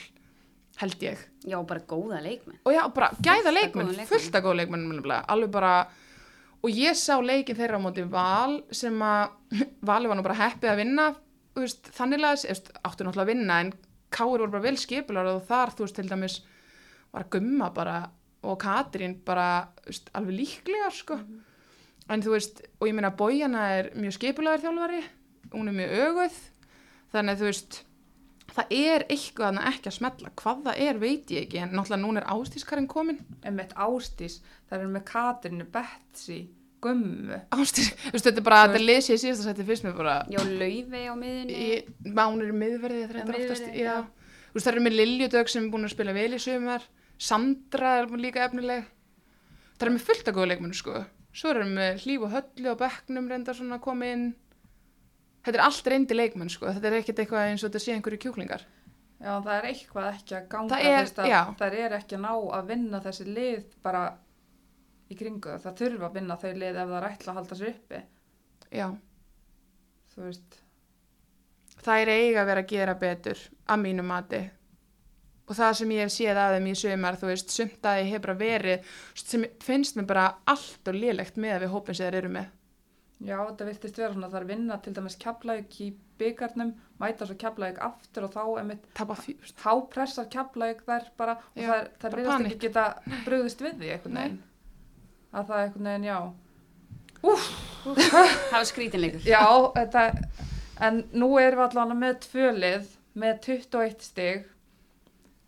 [0.82, 1.26] held ég.
[1.48, 2.60] já, bara góða leikmenn.
[2.66, 5.74] Og já, bara gæða leikmenn, fullt af góð leikmenn, alveg bara,
[6.62, 9.38] og ég sá leikin þeirra á móti val sem að,
[9.90, 11.08] vali var nú bara heppið að vinna,
[11.58, 12.48] veist, þannig að,
[12.84, 13.74] áttu náttúrulega að vinna, en
[14.12, 16.42] Káir voru bara vel skipular og þar, þú veist, til dæmis,
[17.16, 18.02] var gumma bara
[18.44, 21.16] og Katrín bara veist, alveg líklega sko.
[22.12, 25.04] En þú veist, og ég meina Bójana er mjög skipulagur þjálfari
[25.52, 26.38] hún er mjög öguð
[27.12, 27.80] þannig að þú veist
[28.56, 32.02] það er eitthvað þarna ekki að smetla hvað það er veit ég ekki en náttúrulega
[32.02, 34.40] núna er ástískarinn komin Emmett Ástís,
[34.70, 36.40] það er með Katrinu, Betsy,
[36.82, 37.38] Gummu.
[37.54, 40.16] Ástís, þú veist þetta er bara, þetta lesi ég síðast að þetta fyrst mér bara
[40.32, 41.78] já, laufi á miðunni í,
[42.18, 43.86] mánir í miðverði þetta er oftast, já.
[43.86, 43.96] já.
[44.50, 46.88] þú veist það eru með Liljudögg sem er búin að spila vel í sumar.
[47.22, 48.88] Sandra er líka efnileg.
[49.78, 51.04] Það er með fullt að góða leikmennu sko.
[51.38, 54.24] Svo erum við hlíf og höllu og bekknum reynda svona að koma inn
[55.46, 56.68] þetta er allt reyndi leikmenn sko.
[56.76, 58.66] Þetta er ekkert eitthvað eins og þetta sé einhverju kjúklingar.
[59.22, 62.32] Já, það er eitthvað ekki að ganga, Það er- að það er ekki að ná
[62.58, 64.04] að vinna þessi lið bara
[65.12, 65.76] í kringu það.
[65.82, 68.02] Þurfa að vinna þau lið ef það er ætla að halda sér uppi,
[68.72, 68.88] já,
[70.16, 70.58] þú veist.
[71.82, 74.42] það er eiga að vera að gera betur að mínu mati.
[75.52, 78.10] Og það sem ég hef séð að þeim í sumar þú veist, sumt að ég
[78.14, 78.84] hef bara verið
[79.16, 82.46] sem finnst mér bara allt og lélegt með að við hópin sem þeir eru með
[83.22, 85.88] Já, þetta virtist vera svona, það er vinna til dæmis keflaug í
[86.22, 89.60] byggarnum, mæta svo keflaug aftur og þá emitt fjúst.
[89.62, 92.86] hápressar keflaug þær bara og Já, það, það reyðast ekki geta
[93.26, 94.40] brugðist við því einhvern veginn.
[95.32, 96.20] Að það er einhvern veginn, já.
[97.22, 99.28] Það var skrítinleikur.
[99.30, 99.44] Já,
[99.78, 100.06] þetta,
[100.88, 102.90] en nú erum við allavega með tvölið
[103.22, 104.50] með 21 stig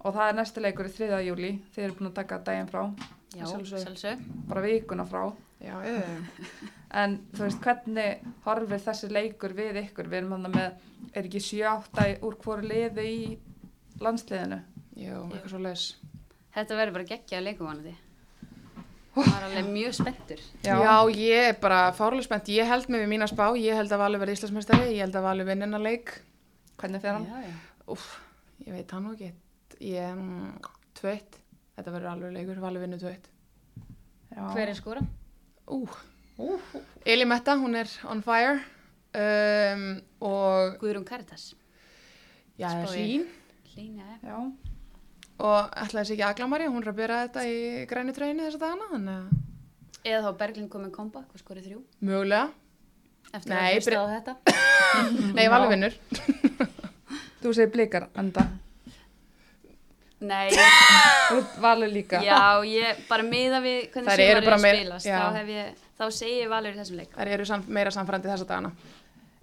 [0.03, 1.19] og það er næsti leikur í 3.
[1.25, 2.85] júli, þið eru búin að taka daginn frá,
[3.33, 4.23] Já, sjálfsög.
[4.49, 5.25] bara vikuna frá.
[5.63, 10.11] Já, ég, En þú veist, hvernig horfir þessi leikur við ykkur?
[10.11, 10.83] Við erum hann með,
[11.13, 13.23] er ekki 7-8 úr hvoru liði í
[14.03, 14.61] landsliðinu?
[14.99, 15.85] já, eitthvað svo leis.
[16.53, 17.93] Þetta verður bara geggja að leikum vanandi.
[19.13, 20.39] Það var alveg mjög spenntur.
[20.65, 20.75] Já.
[21.13, 22.49] ég er bara fárlega spennt.
[22.53, 25.27] Ég held mig við mína spá, ég held að Valur verði Íslandsmeistari, ég held að
[25.27, 26.15] Valur vinna hennar leik.
[26.81, 27.27] Hvernig fer hann?
[27.29, 27.83] Já, já.
[27.93, 28.07] Úf,
[28.65, 29.29] ég veit hann nú ekki.
[29.85, 31.37] Ég, mm, tveitt.
[31.77, 33.29] Þetta verður alveg leikur, Valur vinnu tveitt.
[34.33, 34.41] Já.
[34.49, 35.05] Hver er skóra?
[35.69, 35.83] Ú,
[37.05, 38.59] Eli Metta, hún er on fire.
[39.13, 41.51] Um, og, Guðrún Karitas.
[42.57, 42.87] já, Spái.
[42.95, 43.25] Hlín.
[43.75, 44.37] Hlín, já.
[45.43, 48.89] Og ætlaði sér ekki Aglamari, hún er að byrja þetta í græni treyni þessa dagana,
[48.93, 49.41] þannig að
[50.03, 51.79] Eða þá Berglind komið komba, hvað skorið þrjú?
[52.03, 52.49] mögulega.
[53.33, 54.33] Eftir Nei, að hlusta á þetta.
[55.37, 55.95] Nei, Valur vinnur.
[57.41, 58.43] þú segir blikar, enda.
[60.23, 60.53] Nei,
[61.65, 62.21] valur líka.
[62.23, 62.37] já,
[62.69, 65.07] ég bara miða við hvernig meira- spilast.
[65.09, 65.17] já.
[65.19, 67.11] Þá, hef ég, þá segi ég valur í þessum leik.
[67.17, 68.71] Það eru sam, meira samfærandi þessa dagana.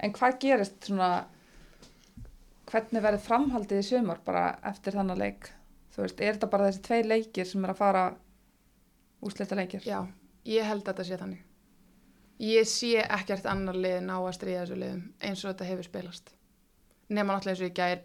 [0.00, 1.10] En hvað gerist svona,
[2.70, 5.50] hvernig verður framhaldið í sumar bara eftir þannig leik?
[5.94, 8.04] Þú veist, er þetta bara þessi tvei leikir sem er að fara
[9.26, 9.84] úslita leikir?
[9.84, 10.00] Já,
[10.48, 11.42] ég held að þetta sé þannig.
[12.40, 16.30] Ég sé ekkert annar lið ná að stríða þessu liðum eins og þetta hefur spilast.
[17.10, 18.04] Nefna náttúrulega eins og ég gær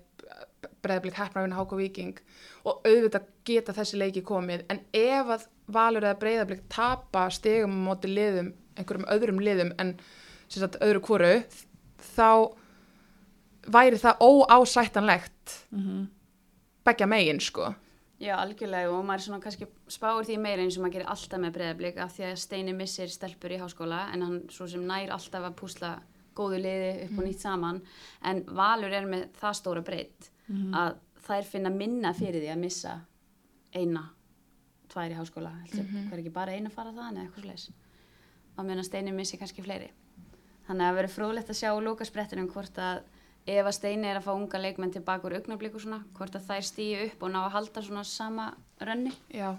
[0.85, 2.17] breyðblik hefna vinna Háko Víking
[2.63, 7.85] og auðvitað geta þessi leiki komið en ef að Valur eða breyðablik tapa stegum á
[7.87, 9.95] móti liðum, einhverjum öðrum liðum en
[10.47, 11.31] sem sagt öðru hvoru
[12.13, 12.53] þá
[13.65, 15.31] væri það óásættanlegt
[15.71, 16.05] Mm -hmm.
[16.85, 17.73] begja megin sko.
[18.19, 21.53] Já, algjörlega og maður svona kannski spáir því meira eins og maður gerir alltaf með
[21.53, 25.43] breyðablík af því að Steini missir stelpur í háskóla en hann svo sem nær alltaf
[25.43, 25.99] að púsla
[26.35, 27.81] góðu liði upp og nýtt saman
[28.23, 32.99] en Valur er með það stóra breytt að þær finna minna fyrir því að missa
[33.73, 34.03] eina,
[34.87, 36.09] tvær í háskóla mm -hmm.
[36.09, 37.69] hver ekki bara eina fara það eða eitthvað slags
[38.55, 39.91] að meðan Steini missi kannski fleiri.
[40.67, 43.03] Þannig að verður fróðlegt að sjá lókasprettinum hvort að
[43.45, 46.47] ef að Steini er að fá unga leikmenn tilbaka úr augnablík og svona, hvort að
[46.47, 48.47] þær stýju upp og ná að halda svona sama
[48.81, 49.13] rönni.
[49.29, 49.57] Já,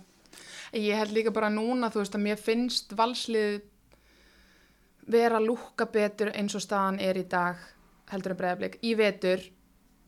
[0.73, 3.61] ég held líka bara núna, þú veist, að mér finnst valslið
[5.07, 7.61] vera að lúkka betur eins og staðan er í dag,
[8.11, 8.81] heldur en breyðablík.
[8.83, 9.45] Í vetur,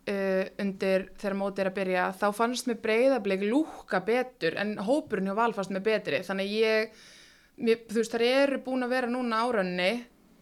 [0.08, 5.28] uh, undir þegar mótið er að byrja, þá fannst mér breyðablík lúkka betur en hópurinn
[5.30, 6.20] hjá val fannst mér betri.
[6.26, 7.00] Þannig að ég,
[7.68, 9.90] mér, þú veist, þær eru búin að vera núna árunni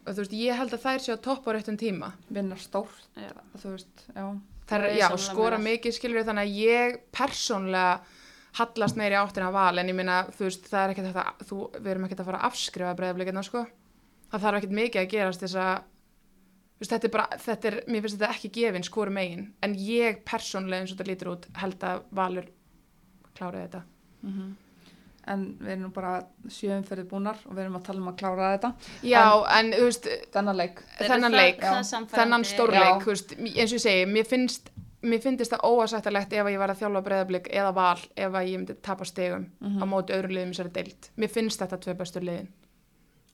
[0.06, 2.12] og þú veist, ég held að þær séu að toppa á réttum tíma.
[2.30, 3.32] Vinna stórt, Já.
[3.64, 4.26] veist, já.
[4.66, 5.64] Það Það er já, skora það.
[5.68, 8.00] mikið skilur þannig að ég persónlega
[8.58, 11.58] hallast meiri áttin að val en ég minna, þú veist, það er ekkert þetta, þú,
[11.76, 13.62] við erum ekkert að fara að afskrifa breyðaflikina, sko.
[14.32, 15.84] Það þarf ekkert mikið að gerast þess að,
[16.80, 20.22] veist, þetta er bara, þetta er, mér finnst þetta ekki gefin skoru megin, en ég
[20.28, 22.48] persónlega eins og þetta lítur út held að valur
[23.36, 23.82] kláraði þetta.
[25.26, 26.12] En við erum nú bara
[26.54, 28.68] sjöumferðið búnar og við erum að tala um að klára þetta.
[29.02, 29.22] Já,
[29.56, 30.04] en, þú veist,
[30.36, 30.82] Þennan leik.
[31.00, 31.64] Þennan leik,
[32.12, 34.70] þennan stórleik, veist, eins og ég segi, mér finnst,
[35.02, 38.46] mér finnst það óasættalegt ef að ég var að þjálfa breyðablík eða val ef að
[38.52, 39.48] ég myndi tapa stegum
[39.82, 41.10] á móti öðrum liðum í sér deilt.
[41.16, 42.48] Mér finnst þetta tvei bestur liðin.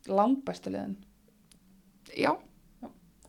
[0.09, 0.97] Langbæstu liðin.
[2.17, 2.33] Já,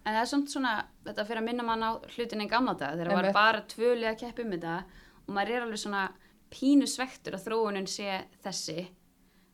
[0.04, 0.74] En það er svona svona,
[1.06, 4.10] þetta fyrir að minna mann á hlutin en gamla dag, þegar það var bara tvölið
[4.10, 4.74] að keppa um þetta
[5.24, 6.04] og maður er alveg svona
[6.54, 8.90] pínu svektur að þróunin sé þessi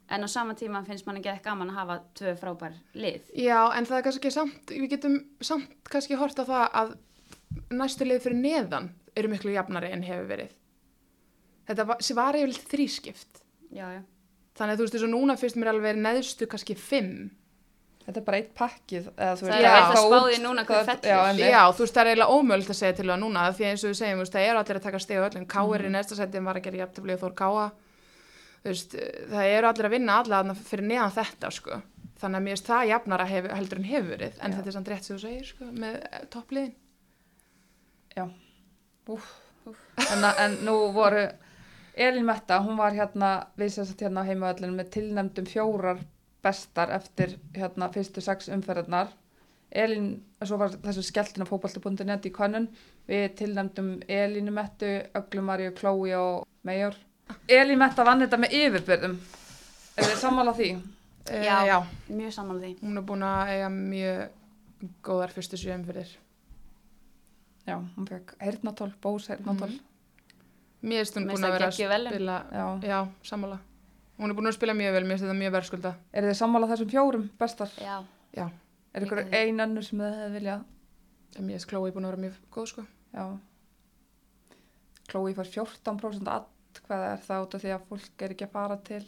[0.09, 3.29] en á sama tíma finnst mann ekki ekki gaman að hafa tvö frábær lið.
[3.37, 6.95] já, en það er kannski ekki samt, við getum samt kannski hort á það að
[7.69, 10.55] næstu lið fyrir neðan eru miklu jafnari en hefur verið.
[11.69, 13.43] Þetta var, var yfirleitt þrískipt.
[13.69, 14.01] Já, já.
[14.57, 17.29] Þannig að þú veist, þess að núna finnst mér alveg neðstu kannski fimm.
[18.09, 19.09] Þetta er bara eitt pakkið.
[19.13, 21.39] Eða, Það veist, er það hægt að eitthvað spá út- því núna hver það- fellur.
[21.39, 21.49] Já.
[21.53, 23.89] Já, þú veist, það er eiginlega ómögulegt að segja til það núna því eins og
[23.93, 26.49] við segjum, veist, það eru allir að taka steg á öllum Káir í næsta setjum
[26.49, 27.35] var að gera jafntefli og Þór
[28.65, 28.91] veist,
[29.31, 31.81] það eru allir að vinna alla þarna fyrir neðan þetta, sko
[32.19, 34.55] þannig að mér finnst það jafnara hef, heldur en hefur verið en Já.
[34.57, 36.73] þetta er samt rétt sem þú segir, sko með eh, toppliðin
[40.09, 41.23] En, en nú voru
[41.99, 43.29] Elín Metta, hún var hérna
[43.59, 45.99] við sem sagt hérna á heimaöllinu með tilnæmdum fjórar
[46.43, 49.11] bestar eftir hérna fyrstu sex umferðarnar
[49.71, 52.67] Elín, svo var þessu skelltin á fótballti.net í konun
[53.07, 56.95] við tilnæmdum Elínu Mettu Öglu Maríu, Klói og Meijor
[57.47, 59.19] Elín Metta vann þetta með yfirbyrðum
[59.99, 60.69] er þið sammála því?
[61.29, 61.57] Eh, Já.
[61.67, 61.77] já,
[62.09, 62.71] Mjög sammála því.
[62.81, 64.29] hún er búin að eiga mjög
[65.03, 66.07] góðar fyrstu sjöum fyrir.
[67.67, 69.67] Já, hún fekk heyrnatól, bós heyrnatól.
[69.69, 69.79] Mhm.
[70.81, 72.65] Mér finnst hún Mér búin að vera að spila, Já.
[72.87, 73.59] já, sammála.
[74.19, 75.91] Hún er búin að spila mjög vel, mér finnst þetta mjög verðskulda.
[76.13, 77.69] Er þið sammála þessum fjórum bestar?
[77.79, 77.97] Já.
[78.35, 78.49] Já,
[78.93, 79.39] Er ykkur Líka því.
[79.39, 80.63] ein önnur sem þið hefði viljað?
[81.39, 82.83] mér finnst Chloe búin að vera mjög góð, sko.
[83.13, 83.25] Já.
[85.09, 88.77] Chloe fær 14% atkvæða er það út af því að fólk er ekki að fara
[88.89, 89.03] til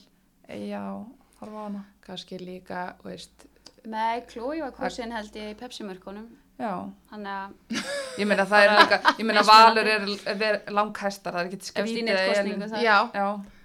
[0.50, 1.02] eiga og
[1.42, 1.82] horfa á hana.
[2.06, 3.48] Kannski líka, veist,
[3.86, 6.28] Nei, Chloe var kosin held ég í Pepsi-mörkunum.
[6.62, 6.74] Já.
[7.10, 7.82] Þannig að
[8.22, 13.56] Ég meina það er líka, ég meina Valur er, er, langhæstar, það er ekki skrítið.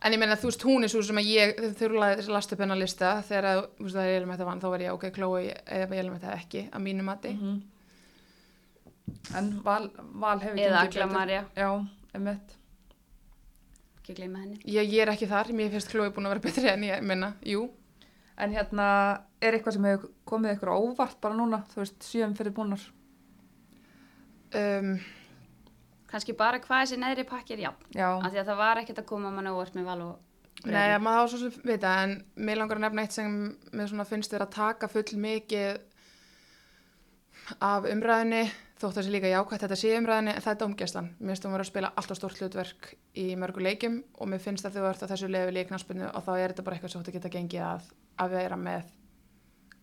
[0.00, 2.62] En ég meina, þú veist, hún er svo sem að ég, þegar þú last upp
[2.64, 5.04] hennar lista, þegar að, þú veist, það er Elum þetta vann, þá var ég, ok,
[5.16, 5.42] Chloe,
[5.76, 7.32] eða Elum þetta ekki, að mínu mati.
[7.36, 7.58] Mhm.
[9.36, 9.90] En Val,
[10.22, 11.12] Val hefur Eða gengið Agla betur.
[11.18, 11.68] Marja, Já,
[12.14, 12.56] emitt.
[14.00, 14.56] ekki gleyma henni.
[14.64, 17.34] Ég, ég er ekki þar, mér finnst Chloe búin að vera betri en ég minna,
[17.44, 17.66] jú.
[18.40, 18.86] En hérna,
[19.42, 22.80] er eitthvað sem hefur komið ykkur óvart bara núna, þú veist, sjöum fyrir búnar?
[24.56, 24.94] Um,
[26.10, 27.86] Kannski bara hvað þessi neðri pakki er jafn.
[27.94, 30.98] Já, Af því að það var ekkert að koma mann óvart með val og nei,
[31.00, 33.36] maður þá svo sem vita, en mér langar að nefna eitt sem
[33.72, 35.78] mér svona finnst þér að taka full mikið
[37.64, 38.42] af umræðinni,
[38.80, 41.08] þótt það sé líka jákvæmt þetta sé umræðinni, það er dómgæslan.
[41.18, 44.66] Mér finnst hún vera að spila alltaf stórt hlutverk í mörgu leikjum og mér finnst
[44.68, 47.12] að þú ert á þessu lefi líknarspinnu og þá er þetta bara eitthvað svo að
[47.16, 47.90] geta gengið að,
[48.22, 48.90] að vera með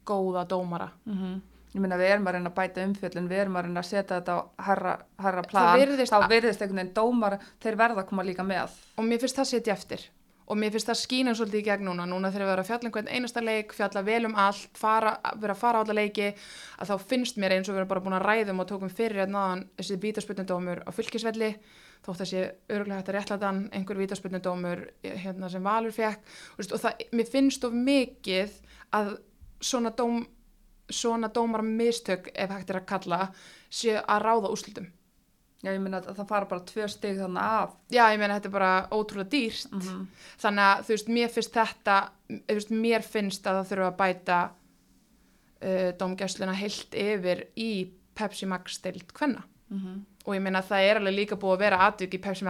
[0.07, 0.91] góða dómara.
[1.07, 1.37] mm
[1.77, 4.19] ég meina við erum að reyna að bæta umfjöllin, við erum að reyna að setja
[4.19, 8.23] þetta á herra, herra plan, virðist- þá virðist einhvern veginn dómar, þeir verða að koma
[8.27, 8.77] líka með.
[8.97, 10.07] og mér finnst það setja eftir.
[10.47, 12.05] Og mér finnst það skýna svolítið í gegn núna.
[12.07, 15.17] Núna þegar við erum að fjalla um hvern einasta leik fjalla vel um allt, fara,
[15.41, 16.29] vera að fara á alla leiki
[16.79, 19.19] að þá finnst mér eins og við erum bara búin að ræðum og tókum fyrir
[19.25, 21.49] hérna náðan þessi vítasputnudómur á fylkisvelli
[22.07, 26.19] þótt þessi örgulega hægt að réttlætan einhver vítasputnudómur hérna sem Valur fekk
[26.55, 28.55] og, og það, mér finnst of mikið
[28.95, 29.17] að
[29.59, 30.21] svona, dóm,
[30.89, 33.27] svona dómar mistök ef hægt er að kalla
[33.69, 34.87] séu að ráða úslitum
[35.65, 37.71] Já, ég meina að það fara bara tvö stig þannig af.
[37.89, 40.07] Já, ég meina þetta er bara ótrúlega dýrt Mm
[40.37, 41.95] þannig að þú veist, mér finnst þetta
[42.47, 44.37] veist, mér finnst að það þurfa að bæta
[45.63, 47.71] uh, dómgæsluna heilt yfir í
[48.13, 50.03] Pepsi Max deild hvenna -hmm.
[50.27, 52.47] Og ég meina að það er alveg líka búið að vera atvik í Pepsi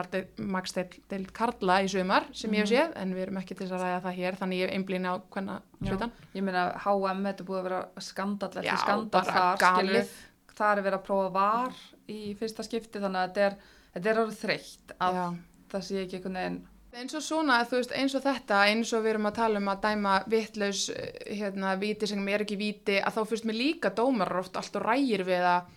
[0.50, 3.84] Max deild Karla í sumar sem ég hef séð en við erum ekki til að
[3.84, 7.60] ræða það hér þannig ég hef einblíni á hvenna hlutan Ég meina HM, þetta búið
[7.60, 10.16] að vera skandall Já, eftir skandall þar, skilur.
[10.58, 13.60] Það er verið að prófa var í fyrsta skipti, þannig að þetta er,
[13.94, 15.28] þetta er orðið þreytt að Já.
[15.76, 16.58] það sé ekki einhvern veginn.
[16.98, 19.70] eins og svona, þú veist, eins og þetta eins og við erum að tala um
[19.70, 20.88] að dæma vittlaus
[21.30, 25.28] hérna, víti sem er ekki víti að þá fyrst mér líka dómar oft alltaf rægir
[25.28, 25.70] við að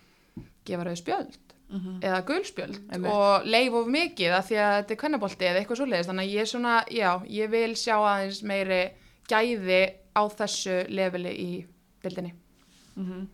[0.64, 3.12] gefa rauð spjöld Mm eða gulspjöld Einmitt.
[3.12, 6.32] og leif of mikið að því að þetta er kvennabolti eða eitthvað svoleiðis þannig að
[6.34, 8.80] ég er svona, já, ég vil sjá aðeins meiri
[9.30, 11.66] gæði á þessu leveli í
[12.02, 12.32] dildinni.
[12.96, 13.26] -hmm.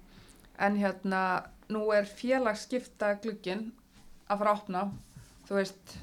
[0.59, 1.22] En hérna,
[1.68, 3.72] nú er félagsskipta glugginn
[4.28, 4.82] að fara að opna,
[5.49, 5.97] þú veist,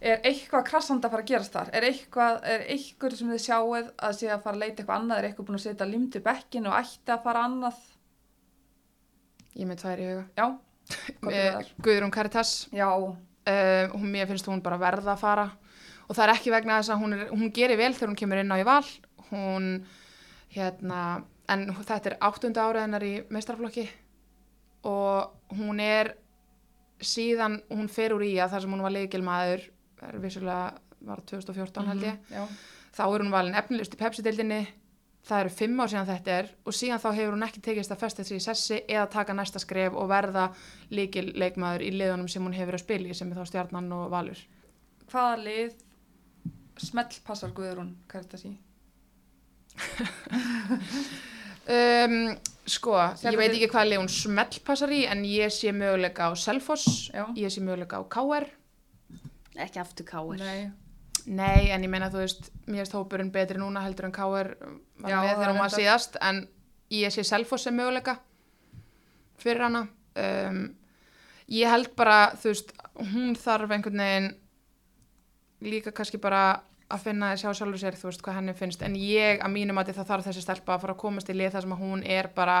[0.00, 1.70] er eitthvað krassand að fara að gerast þar?
[1.72, 5.18] Er eitthvað, er eitthvað sem þið sjáuð að sé að fara að leita eitthvað annað?
[5.18, 7.80] Er eitthvað búin að setja limti bekkin og ætti að fara annað?
[9.58, 10.24] Ég með tvær í huga.
[10.38, 10.46] Já,
[11.32, 11.72] er Eh?
[11.84, 15.48] Guðrún Karitas, Já, uh, hún, mér finnst hún bara verða að fara.
[16.08, 18.40] Og það er ekki vegna þess að hún, er, hún gerir vel þegar hún kemur
[18.42, 18.84] inn á í val.
[19.30, 19.68] Hún
[20.52, 21.02] hérna
[21.52, 23.86] en þetta er áttunda ára hennar í meistarflokki
[24.88, 26.14] og hún er
[27.02, 29.64] síðan hún fer úr í að þar sem hún var leikilmaður
[30.08, 30.72] er vissulega
[31.06, 32.18] var 2014 held ég.
[32.30, 32.44] Já,
[32.94, 34.60] þá er hún valin efnilegust í Pepsi-dildinni
[35.26, 38.02] það eru fimm ár síðan þetta er og síðan þá hefur hún ekki tekist að
[38.02, 40.48] festa sig í sessi eða taka næsta skref og verða
[40.90, 44.08] líkil leikmaður í liðunum sem hún hefur að spila í sem er þá stjarnan og
[44.12, 44.40] valur
[45.12, 45.76] hvaða lið
[46.82, 48.54] smellpassar Guðrún Karitas í?
[51.76, 52.16] um,
[52.68, 57.12] sko, ég veit ekki hvað lið hún smellpassar í en ég sé möguleika á Selfoss
[57.12, 57.28] Já.
[57.38, 58.50] ég sé möguleika á KR
[59.60, 60.40] ekki aftur káir.
[60.40, 60.70] Nei,
[61.26, 64.52] nei, en ég meina þú veist mér erst hópurinn betri núna heldur en KR
[65.02, 66.44] var Já, með þegar hún var síðast en
[66.92, 68.18] ég sé Selfoss sem möguleika
[69.42, 69.86] fyrir hana.
[70.18, 70.64] Um,
[71.50, 72.74] ég held bara þú veist,
[73.12, 74.30] hún þarf einhvern veginn
[75.62, 76.62] líka kannski bara
[76.92, 78.84] að finna að sjá sjálfur sér þú veist hvað henni finnst.
[78.84, 81.54] En ég að mínum að það þarf þessi stelpa að fara að komast í lið
[81.54, 82.58] þar sem að hún er bara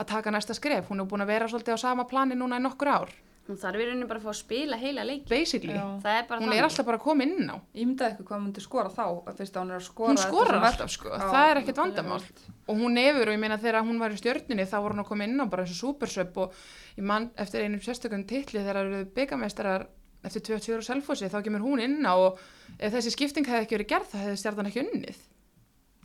[0.00, 2.64] að taka næsta skref, hún er búin að vera svolítið á sama plani núna í
[2.64, 3.10] nokkur ár
[3.48, 5.24] Hún þarf í rauninu bara að fá að spila heila leiki.
[5.30, 5.86] basically, Já.
[6.04, 8.62] Það er bara hún er alltaf bara að koma inn á ímyndaði eitthvað hvað myndi
[8.62, 11.08] skora þá að fyrst að hún er að skora hún þetta skorar sem alltaf sko,
[11.10, 12.04] Já, það er ekkert nákvæmlega.
[12.04, 12.22] vandamál
[12.70, 15.08] og hún hefur og ég meina þegar hún var í stjörnunni þá voru hún að
[15.10, 16.54] koma inn á bara eins og supersöp og
[17.00, 19.86] ég man eftir einum sérstökum titli þegar það eru byggamestrar
[20.22, 22.38] eftir 20 ára selfossi þá kemur hún inn á og
[22.78, 25.20] ef þessi skipting hefði ekki verið gerð það hefði stjarnan ekki unnið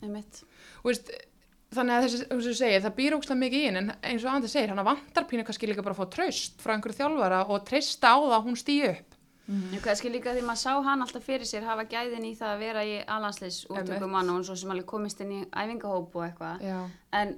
[0.06, 0.42] einmitt.
[0.82, 1.12] Þú veist,
[1.76, 4.72] þannig að þessi, þessi segir, það býr ógslag mikið inn en eins og Andi segir,
[4.74, 8.18] hann vantar pínu kannski líka bara að fá traust frá einhverju þjálfara og treysta á
[8.18, 9.16] það að hún stýi upp.
[9.46, 9.76] Mm.
[9.86, 12.86] Kannski líka því maður sá hann alltaf fyrir sér hafa gæðin í það að vera
[12.86, 16.64] í alansleis útökumann og hún svo sem alveg komist inn í æfingahóp og eitthvað.
[17.14, 17.36] En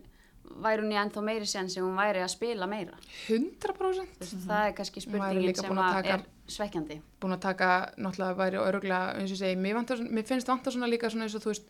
[0.63, 2.95] væri hún í ennþá meiri sen sem hún væri að spila meira?
[3.27, 7.01] 100% Þú veist, það er kannski spurningin sem er svekkjandi.
[7.19, 10.87] Búin að taka náttúrulega væri öruglega, eins og segi, mér, vantar, mér finnst vantar svona
[10.87, 11.67] líka svona eins og þú veist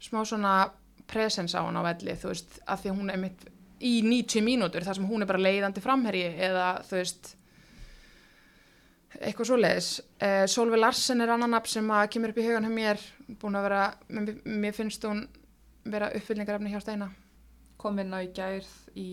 [0.00, 0.54] smá svona
[1.10, 3.46] presens á hann á velli þú veist, að því að hún er mitt
[3.84, 7.34] í 90 mínútur þar sem hún er bara leiðandi framherji eða þú veist
[9.14, 9.88] eitthvað svoleiðis.
[10.18, 13.02] Uh, Solveig Larsen er annan nafn sem að kemur upp í hugan hjá mér
[13.40, 14.32] búin að vera, mér,
[14.64, 15.26] mér finnst hún
[15.86, 17.10] vera uppfyllningarefni hjá Steina.
[17.78, 19.08] Kom inn á í gærð í,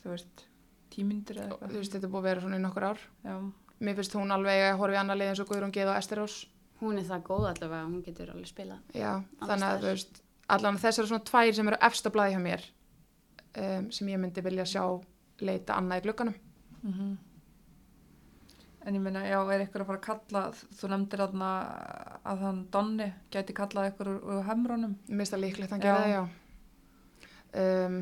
[0.00, 0.44] þú veist,
[0.92, 1.78] tímyndir eða þú eitthvað.
[1.78, 3.06] veist, þetta búið að vera svona í nokkur ár.
[3.24, 3.34] Já,
[3.86, 6.36] mér finnst hún alveg að horfa í annar lið eins og Guðrún Geð og Esterós
[6.82, 10.18] hún er það góð allavega, hún getur alveg spilað Já, þannig að þú veist,
[10.48, 12.66] allan þessar svona tvær sem eru efst að blæði hjá mér
[13.56, 14.82] um, sem ég myndi vilja sjá
[15.44, 16.36] leita annað í glugganum.
[16.82, 17.14] Mhm.
[18.86, 20.40] En ég meina, já, er ykkur að fara að kalla,
[20.78, 21.46] þú nefndir aðna
[22.22, 24.92] að hann Donni gæti kallað ykkur úr, úr hemrónum.
[25.08, 25.86] Mér finnst það líklegt að Já.
[25.88, 26.22] gera það, já.
[27.56, 27.96] Um,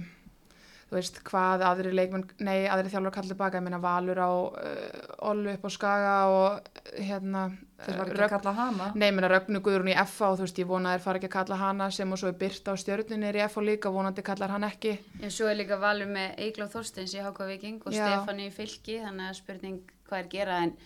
[0.90, 5.30] þú veist, hvað aðri leikmenn, nei, aðri þjálfur kalla tilbaka, ég meina Valur á uh,
[5.30, 6.68] Ollu upp á Skaga og
[7.00, 8.84] hérna Þeir var ekki Rögn- að kalla hana.
[8.94, 11.18] Nei, ég meina Rögnu Guðrún í FA og þú veist, ég vona að þeir fara
[11.18, 13.90] ekki að kalla hana sem og svo er Byrta á stjörnunni er í FA líka,
[13.90, 14.92] vonandi kallar hann ekki.
[15.20, 17.92] En svo er líka valur með Eigló Þorsteins í Háka Viking og.
[17.92, 20.76] Stefani í fylki þannig að spurning hvað er gera en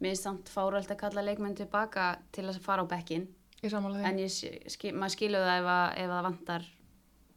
[0.00, 3.26] mér er samt fáröld að kalla leikmenn tilbaka til að fara á bekkin
[3.64, 4.04] Ég samála því.
[4.06, 4.30] en ég,
[4.70, 6.66] skil, maður skilur það ef, að, ef að það vantar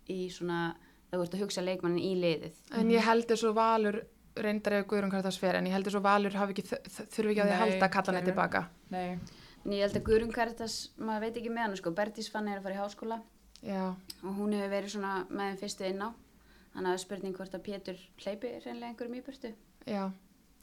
[0.10, 0.76] í svona,
[1.12, 4.01] þú ert að hugsa leikmannin í liðið En ég held þess að Valur
[4.45, 7.31] reyndar ef Guðrún hvað það sfer en ég held þess að Valur hafi ekki, þurfi
[7.33, 8.61] ekki að því að halda að kalla eru- tilbaka.
[8.89, 9.19] Nei.
[9.65, 12.59] en ég held að Guðrun Karitas, maður veit ekki með hann sko, Bertís fann er
[12.59, 13.19] að fara í háskóla
[13.61, 13.83] Já,
[14.23, 16.09] og hún hefur verið svona með þeim fyrstu inn á
[16.73, 19.51] þannig að það er spurning hvort að Pétur hleypi reynlega einhverjum í burtu
[19.85, 20.03] já.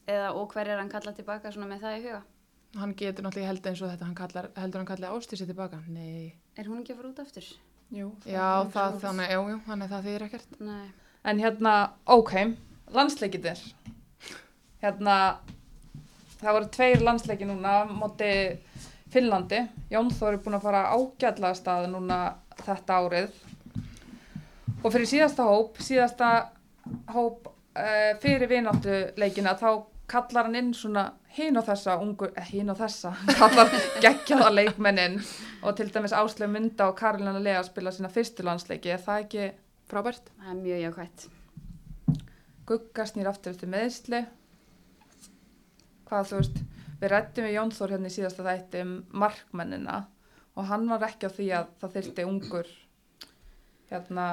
[0.08, 2.22] eða og hver er hann kallað tilbaka svona með það í huga
[2.76, 5.78] Hann getur náttúrulega held eins og þetta, hann kallar, heldur hann kalli ástísi tilbaka?
[5.88, 6.34] Nei.
[6.56, 7.46] er hún ekki að fara út aftur?
[7.94, 8.08] Jú.
[8.26, 10.56] Já, það, þannig, jú, þannig það þýðir ekkert.
[10.66, 10.86] Nei.
[11.24, 11.74] En hérna,
[12.06, 12.32] ok,
[12.94, 13.60] landsleikitir.
[14.82, 15.16] Hérna,
[16.40, 18.30] það voru tveir landsleiki núna á móti
[19.12, 19.62] Finnlandi.
[19.90, 22.20] Jón Þór er búin að fara af stað núna
[22.64, 23.42] þetta árið.
[24.84, 26.30] Og fyrir síðasta hóp, síðasta
[27.14, 32.50] hóp uh, fyrir vináttu leikina, þá kallar hann inn svona hinn og þessa, ungu, eh,
[32.52, 33.72] hinn og þessa, kallar
[34.04, 35.18] geggjaða leikmennin
[35.62, 38.94] og til dæmis Ásleif Munda og Karolina Lea spila sína fyrstu landsleiki.
[38.94, 39.48] Er það ekki
[39.86, 40.32] Frábært.
[40.42, 41.28] Það er mjög jákvæmt.
[42.66, 44.24] Gugga snýr aftur eftir meðsli
[46.06, 46.60] hvað þú veist
[47.00, 49.98] við rættum við Jón Þór hérna í síðasta þætti um markmennina
[50.56, 52.72] og hann var ekki á því að það þyrfti ungur
[53.90, 54.26] hérna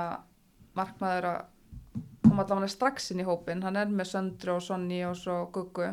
[0.78, 1.42] markmaður að
[2.24, 5.92] koma allavega strax inn í hópin hann er með Söndru og Sonni og svo Guggu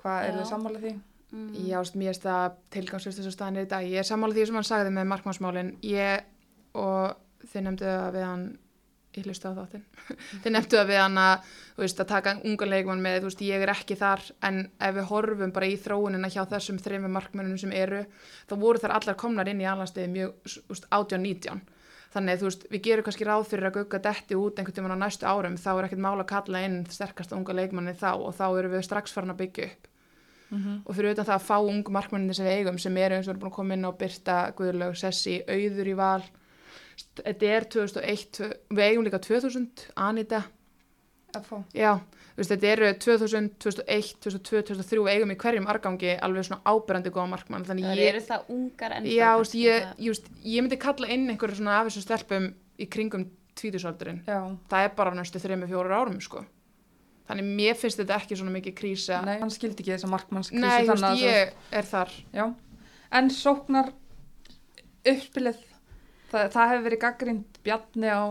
[0.00, 0.92] hvað er þið sammála því?
[1.30, 1.50] Mm.
[1.68, 3.86] Já, mér þess að staðan er í dag.
[3.86, 5.70] Ég er sammála því sem hann sagði með markmannsmálin.
[5.86, 6.24] Ég
[6.80, 8.46] og þið nefndu það við hann,
[9.16, 9.82] ég hlusta á þáttinn,
[10.44, 11.48] þið nefndu það við hann að,
[11.80, 15.54] veist, að taka unga leikmann með, veist, ég er ekki þar, en ef við horfum
[15.56, 18.04] bara í þróunina hjá þessum þreymur markmannunum sem eru,
[18.46, 21.60] þá voru þær allar komnar inn í alhansliði mjög, þú veist, 18-19.
[22.10, 25.28] Þannig, veist, við gerum kannski ráð fyrir að gugga detti út einhvern tímann á næstu
[25.30, 28.74] árum, þá er ekkert mála að kalla inn sterkasta unga leikmanni þá og þá erum
[28.74, 29.86] við strax farin að byggja upp.
[30.90, 33.36] Og fyrir utan það að fá ungu markmanninni sem við eigum sem eru eins og
[33.36, 36.24] eru búin að koma inn á Birta, Guðlaug, Sessi, Auður í val
[37.20, 40.42] þetta er 2001 tvö- við eigum líka 2000, Anita.
[41.30, 41.92] FH já,
[42.36, 47.12] veist, þetta eru 2000, 2001 2002, 2003 við eigum í hverjum argangi alveg svona áberandi
[47.14, 49.12] góða markmann þannig Það ég, eru það ungar ennþá.
[49.14, 52.48] já, veist, ég, það- ég, myndi kalla inn einhverju svona af þessum stelpum
[52.80, 53.28] í kringum
[53.60, 56.42] tvítusaldurinn, það er bara næstu 3-4 árum sko.
[57.30, 59.20] Þannig mér finnst þetta ekki svona mikið krísa.
[59.24, 59.92] Nei, hann skildi ekki
[60.58, 62.10] Nei, þannig að veist, ég er þar.
[62.34, 62.54] Já,
[63.12, 63.92] en sóknar
[65.06, 65.60] uppspilið,
[66.30, 68.22] það, það hefur verið gaggrind Bjarni á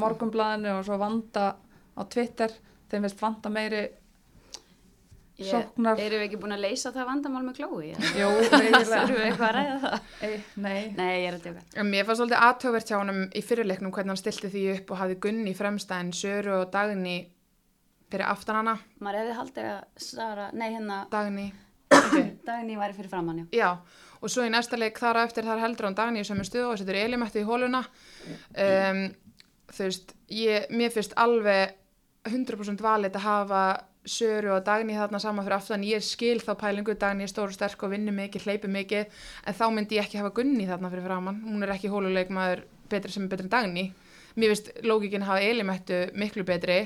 [0.00, 1.46] morgunblæðinu og svo Vanda
[1.94, 2.54] á Twitter,
[2.90, 3.82] þeim veist Vanda meiri
[5.34, 7.88] Ég- sóknar, Erum við ekki búin að leysa það vandamál með klói?
[7.90, 10.04] jú, Þurfum eiginlega, við eitthvað að ræða það?
[10.28, 11.62] Ei, nei, Nei, ég er að djóka.
[11.82, 15.00] En Mér fannst svolítið aðtöfvert hjá honum í fyrirleiknum hvernig hann stilti því upp og
[15.00, 17.16] hafði Gunni í fremstæðin, Söru og Dagni
[18.14, 21.48] fyrir aftan hana, Maður hefði haldið að Sara, nei hérna, Dagni,
[21.90, 22.28] okay.
[22.46, 23.58] Dagný væri fyrir framann, já.
[23.58, 23.72] já,
[24.24, 26.78] og svo í næsta leik þar eftir þar heldur hann Dagni í sömu stuðu og
[26.80, 27.82] setur Elimetti í hóluna.
[28.56, 29.02] Um,
[29.68, 31.74] þú veist, ég, mér finnst alveg
[32.30, 33.64] 100% valið að hafa
[34.04, 37.56] Söru og Dagný þarna saman fyrir aftan, ég skil þá pælingu Dagný er stór og
[37.56, 41.06] sterk og vinnur mikið, hleypur mikið en þá myndi ég ekki hafa Gunni þarna fyrir
[41.06, 43.84] framann hún er ekki hóluleikmaður betri sem er betri en Dagný.
[44.36, 46.78] Mér finnst lógikin hafa Elimættu miklu betri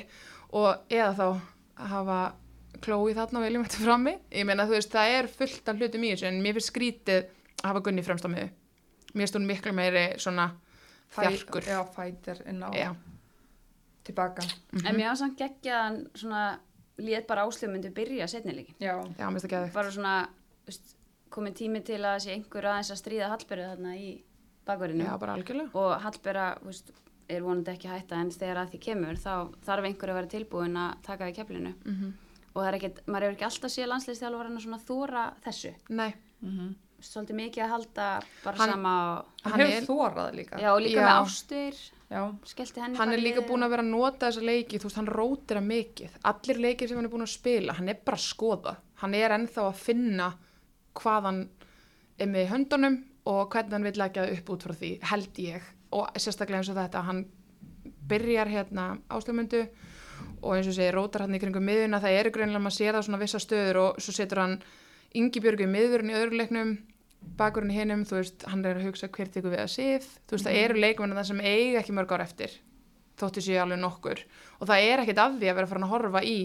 [0.55, 2.21] og eða þá hafa
[2.85, 6.13] Chloe þarna og Elimættu frammi ég meina þú veist það er fullt af hlutum í
[6.15, 8.49] þessu en mér finnst skrítið að hafa Gunni fremst á miðu
[9.15, 10.51] mér finnst hún miklu meiri svona
[11.17, 12.91] þjarkur Já, fætir inn á Já.
[14.05, 14.45] tilbaka.
[14.85, 16.45] En mér var samt geggjaðan svona
[16.99, 18.77] lét bara áslöf myndi byrja setnileikin.
[18.81, 18.95] Já.
[19.19, 19.75] Já, mér finnst það geðveikt.
[19.75, 20.15] Bara svona,
[20.69, 20.95] veist,
[21.35, 24.09] komið tími til að sé einhver aðeins að stríða Hallbergu þarna í
[24.69, 25.05] bakverðinu.
[25.09, 25.73] Já, bara algjörlega.
[25.79, 26.93] Og Hallberga, veist,
[27.29, 29.33] er vonandi ekki hætta en þegar að því kemur þá
[29.67, 31.75] þarf einhver að vera tilbúin að taka við keflinu.
[31.85, 32.15] Mm
[32.59, 35.75] Og það er ekkert, maður hefur ekki alltaf séð landsliðstjálfarinn svona þóra þessu.
[35.95, 38.05] Nei, Mm Svolítið mikið að halda
[38.43, 40.57] bara Hann- sama og, Hann, Hann hefur þórað líka.
[40.59, 41.07] já, og líka Já.
[41.07, 41.77] með ástur,
[42.11, 42.23] Já.
[42.45, 45.07] skellti henni hann er líka búin að vera að nota þessa leiki, þú veist, hann
[45.07, 46.11] rótir að mikið.
[46.25, 48.77] Allir leikir sem hann er búin að spila, hann er bara að skoða.
[48.97, 50.35] Hann er ennþá að finna
[50.97, 51.49] hvað hann
[52.19, 55.63] er með í höndunum og hvernig hann vil leggja upp út frá því, held ég.
[55.93, 57.27] Og sérstaklega eins og þetta, hann
[58.09, 59.69] byrjar hérna áslöfmundu
[60.43, 63.09] og eins og segir, rótar hann í kringum miðuna, það eru greinilega, maður sér það
[63.09, 64.61] svona vissa stöður og svo setur hann
[65.17, 66.73] Ingi Björgu í miðurinn í öðru leiknum,
[67.39, 70.37] bakurinn í hinum, þú veist, hann er að hugsa hver tekur við að sif, þú
[70.37, 72.57] veist, það eru leikmennar það sem eiga ekki mörg ár eftir,
[73.19, 74.25] þótti séu alveg nokkur.
[74.61, 76.39] Og það er ekkit af því að vera farin að horfa í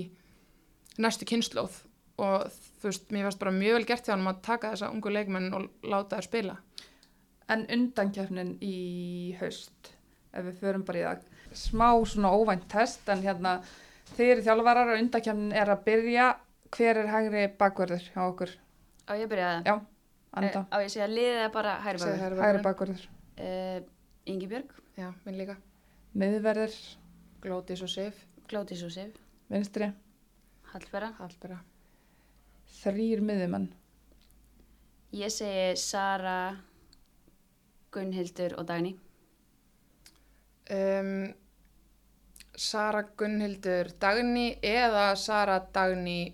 [1.03, 1.81] næstu kynnslóð
[2.23, 2.47] og
[2.81, 5.87] þú veist, mér varst bara mjög vel gert hann að taka þessa ungu leikmenn og
[5.89, 6.57] láta þær spila.
[7.51, 8.75] En undankjöfnin í
[9.39, 9.93] haust,
[10.31, 11.25] ef við förum bara í það,
[11.57, 13.57] smá svona óvænt test, en hérna
[14.13, 16.27] þið eru þjálfarar og undankjöfnin er að byrja,
[16.73, 18.53] hver er hægri bakverður hjá okkur?
[19.09, 19.75] Á ég byrjaði Já,
[20.39, 22.63] anda, Á ég segja liðið bara hægri hægri bakvörður.
[22.67, 23.05] bakverður.
[23.33, 23.79] Uh,
[24.29, 25.57] Ingi Björg, Já, minn líka.
[26.15, 26.73] Miðverðir,
[27.41, 29.15] Glótis og Sif, Glótis og Sif,
[29.49, 29.89] vinstri,
[30.73, 31.13] Hallberga.
[31.19, 31.57] Hallbera.
[32.83, 33.67] þrýr miðjumenn.
[35.13, 36.55] Ég segi Sara,
[37.93, 38.95] Gunnhildur og Dagný.
[40.73, 41.33] Um,
[42.55, 46.33] Sara Gunnhildur Dagný eða Sara Dagný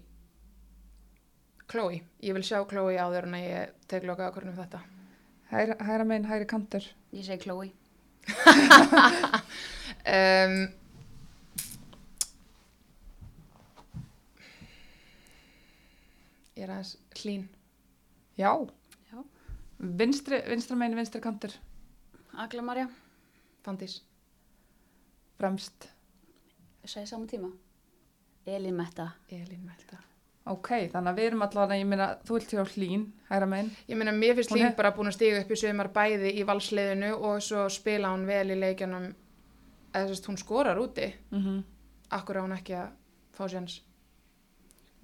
[1.70, 2.02] Chloe.
[2.20, 4.82] Ég vil sjá Chloe áður en ég tek loka ákvörðunum um þetta.
[5.50, 6.86] Hægra, hægra megin, hægri kantur.
[7.14, 7.72] Ég segi Chloe.
[10.10, 10.54] Um,
[16.56, 17.44] ég er aðeins hlín.
[18.40, 18.54] Já.
[19.12, 19.20] Já.
[19.78, 21.54] Vinstri, vinstra megin, vinstri kantur.
[22.40, 22.88] Agla Marja,
[23.66, 24.00] Fandís.
[25.38, 25.90] Fremst.
[26.90, 27.50] Segi saman tíma.
[28.46, 29.10] Elin Metta.
[29.32, 30.00] Elín Melda.
[30.50, 33.68] Ok, þannig að við erum allavega, ég meina, þú vilt hjá hlín, hægra megin.
[33.92, 36.32] Ég meina, mér finnst Hún Hlín er- bara búin að stiga upp í sögumar bæði
[36.40, 39.12] í valsliðinu og svo spila hún vel í leikjanum
[39.94, 41.14] eða þess að hún skorar úti.
[41.32, 41.64] Mm -hmm.
[42.12, 42.90] Akkur á hún ekki að
[43.38, 43.82] fá séns.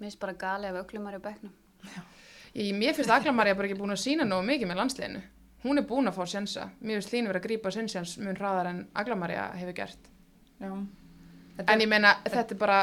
[0.00, 1.52] Mér finnst bara gali af Öglu Marja Becknum.
[2.54, 5.22] Ég, mér finnst Aglamarja bara ekki búin að sína nógu mikið með landsliðinu.
[5.64, 6.70] Hún er búin að fá sjensa.
[6.80, 9.98] Mér finnst Hlín vera að grípa sinn sjens mun hraðar en Aglamarja hefur gert.
[10.60, 10.86] Já.
[11.64, 12.80] En ég meina, þetta er bara,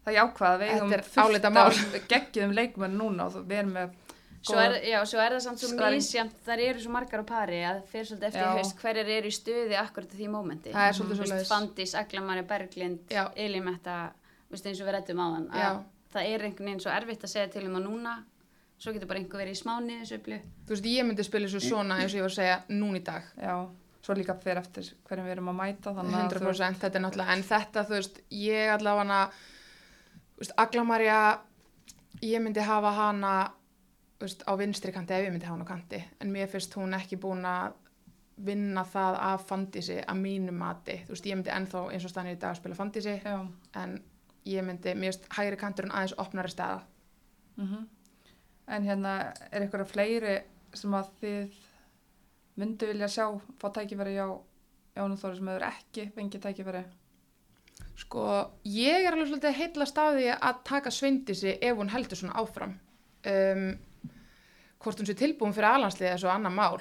[0.00, 1.72] Það er jákvæða, við Þetta eigum er álitamál.
[2.08, 3.90] geggjum leikmenn núna og við erum með
[4.40, 7.58] Svo er, já, svo er það samt svo misjæmt, þar eru svo margar á pari
[7.60, 8.52] að fyrir svolítið eftir Já.
[8.56, 10.72] haust hverjar eru í stöði akkurat í því mómenti.
[10.72, 11.50] það er svolítið Þú veist.
[11.50, 13.26] Fandís, Agla Marja Berglind, Já.
[13.36, 13.96] Elin Metta,
[14.48, 15.84] veist eins og við rættum á þann.
[16.14, 18.14] Það er einhvern veginn svo erfitt að segja til um að núna,
[18.80, 20.40] svo getur bara einhver verið í smá niðursöflu.
[20.64, 23.04] Þú veist, ég myndi spila svo svona eins og ég var að segja núna í
[23.04, 23.28] dag.
[23.36, 23.54] Já,
[24.10, 27.04] svo líka fyrir eftir hverjum við erum að mæta þannig að þú- 100% þetta er
[27.04, 29.20] náttúrulega, en þetta, þú veist, ég allavega,
[30.34, 31.18] þú veist, Aglamarja,
[32.22, 33.34] ég myndi hafa hana,
[34.20, 36.96] veist, á vinstri kanti ef ég myndi hafa hana á kanti, en mér finnst hún
[36.98, 37.72] ekki búin að
[38.40, 42.36] vinna það af fandísi að mínu mati, þú veist, ég myndi ennþá eins og stannir
[42.36, 43.16] í dag að spila fandísi,
[43.76, 44.02] en
[44.48, 46.82] ég myndi, mér finnst hægri kanturinn aðeins opnari staða.
[47.56, 47.86] mhm.
[48.70, 50.42] En hérna, er eitthvað fleiri
[50.74, 51.54] sem að þið
[52.60, 53.26] myndu vilja sjá
[53.60, 54.26] fá tækifæri hjá
[54.98, 56.82] Jónu Þóri sem hefur ekki fengið tækifæri?
[58.00, 58.24] Sko,
[58.64, 62.74] ég er alveg svolítið heilla staði að taka sveindisi ef hún heldur svona áfram.
[63.28, 63.66] Um,
[64.80, 66.80] hvort hún sé tilbúin fyrir alansliði er svo annað mál.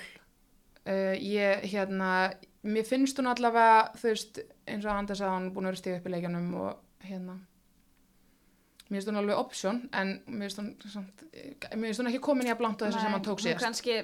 [0.88, 2.32] Uh, ég, hérna,
[2.64, 5.98] mér finnst hún allavega, þú veist, eins og Anders að hann búin að vera stíð
[6.00, 7.36] upp í leikjanum og hérna,
[8.88, 10.72] mér finnst hún alveg option, en mér finnst hún,
[11.76, 13.66] mér finnst hún ekki komin í að blantu þessu sem hann tók Hún síðast.
[13.68, 14.00] kannski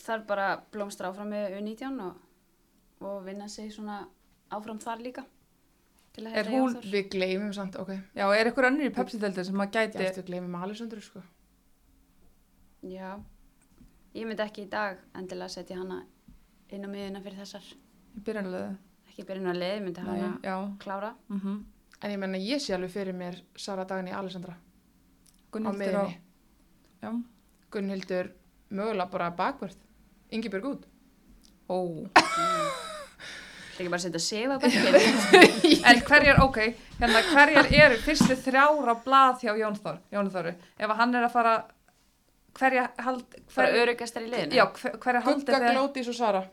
[0.00, 2.16] þarf bara að blómstra áfram með U19 og,
[3.04, 4.00] og vinna sig svona
[4.54, 5.24] áfram þar líka.
[6.14, 6.76] Til að Er hún-.
[6.92, 10.28] Við gleymum samt, ok, Já, er eitthvað önnur í Pepsi-deldi sem að gæti gæti við
[10.28, 11.22] gleymum Alessandru, sko.
[12.84, 13.14] Já,
[14.14, 16.02] ég myndi ekki í dag endilega setja hana
[16.74, 17.64] inn á miðuna fyrir þessar.
[18.14, 18.74] í byrjanlega?
[19.10, 21.14] Ekki byrjun að leiði, myndi hana Já, klára.
[21.28, 21.62] mhm.
[22.04, 24.58] En ég menna, ég sé alveg fyrir mér Sara Dagný Alessandra á
[25.54, 26.20] Gunnhildur og, miðinni.
[27.02, 27.10] já,
[27.72, 28.30] Gunnhildur
[28.74, 29.76] mögulega bara bakvörð.
[30.34, 30.86] Ingibjörg út.
[31.68, 31.78] ó.
[33.74, 34.98] Það ekki bara að setja sefa bækir.
[35.90, 36.58] En hverjar, ok,
[37.00, 40.52] hérna hverjar eru fyrstu þrjára blað hjá Jón Þór, Jón Þóru?
[40.78, 41.54] Ef að hann er að fara,
[42.60, 43.24] hverja hald,
[43.56, 44.54] Bara hver, örugastar í liðinu.
[44.60, 45.74] já, hver, hverja haldið Gugga, þið?
[45.74, 46.44] Glódís og Sara.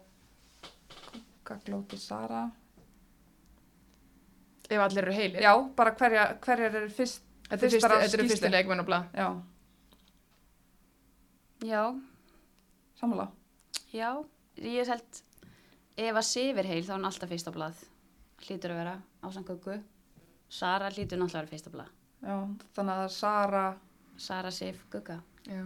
[1.68, 2.42] Glóti Sara.
[4.72, 5.42] Ef allir eru heilir.
[5.46, 9.10] Já, bara hverja, hverjar eru fyrst, Þetta er eru fyrsti leikmenn og blað.
[9.14, 9.30] já,
[11.62, 11.84] Já,
[13.02, 13.28] sammála.
[13.94, 14.12] já.
[14.62, 15.22] Ég held,
[15.98, 17.80] ef að Sifir heil þá er hann alltaf fyrsta blað.
[18.46, 18.96] Hlýtur að vera
[19.26, 19.78] ásang Guggu.
[20.52, 21.92] Sara hlýtur náttúrulega að vera fyrsta blað.
[22.22, 22.36] Já,
[22.76, 23.64] þannig að Sara,
[24.22, 25.22] Sara, Sif, Gugga.
[25.48, 25.64] Já.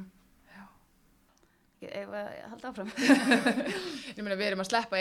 [1.85, 2.87] Ef að halda áfram.
[4.15, 4.97] Ég meina, við erum að sleppa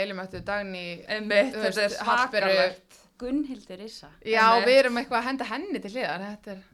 [1.71, 2.51] er veist, Hallberu.
[2.51, 2.99] svakalegt.
[3.23, 4.11] Gunnhildur Issa.
[4.27, 4.67] Já, Einmitt.
[4.69, 6.25] við erum eitthvað að henda henni til hliðar.
[6.35, 6.67] Þetta er,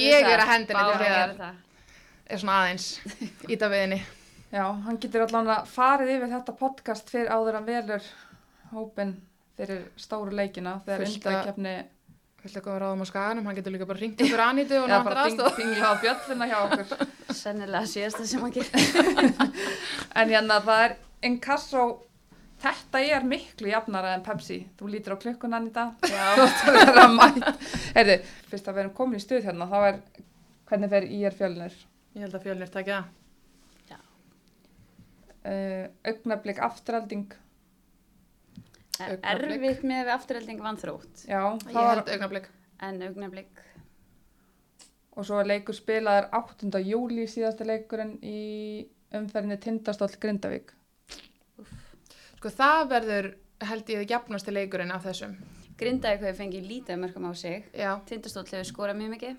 [0.00, 0.32] Ég það.
[0.32, 1.60] er að henda henni til hliðar.
[2.32, 2.88] er svona aðeins
[3.52, 4.00] íta við henni.
[4.52, 8.08] Já, hann getur allan að farið yfir þetta podcast fyrir áður hann velur
[8.72, 9.14] hópin
[9.56, 11.48] fyrir stóru leikina þegar að-
[12.42, 15.04] Viltu að koma ráðum á skaganum, hann getur líka bara ringt ykkur Anítu og náttúrulega
[15.06, 15.52] bara aðstof.
[15.56, 17.06] pingla á bjöllina hjá okkur.
[17.42, 18.72] Sennilega síðasta sem hann gerir.
[20.18, 20.96] En hérna það er
[21.30, 21.84] inkasso,
[22.64, 24.58] þetta er miklu jafnara en Pepsi.
[24.74, 25.94] Þú lítur á klukkunan í dag.
[26.02, 26.26] Já.
[26.36, 27.64] Þú ætti að vera mætt.
[27.94, 28.18] Heyrðu,
[28.50, 30.02] fyrst að við erum komin í stuð hérna, þá er
[30.66, 31.78] hvernig fer í er fjölnir.
[32.18, 33.18] Ég held að fjölnir takja það.
[35.42, 37.32] Uh, augnablik afturhalding.
[39.02, 39.26] Augnablik.
[39.26, 41.24] Erfitt með við afturhelding vanþrótt.
[41.26, 42.48] Já, Ég það var, held augnablik.
[42.82, 43.62] En augnablik,
[45.16, 46.80] og svo leikur spilaður 8.
[46.86, 50.72] júli síðasta leikurinn í umferðinni Tindastóll Grindavík.
[52.38, 53.28] Sko það verður,
[53.68, 55.36] held ég, jafnasti leikurinn af þessum.
[55.78, 57.66] Grindavík hefur fengið lítið mörgum á sig.
[57.76, 57.92] Já.
[58.08, 59.36] Tindastóll hefur skorað mjög mikið.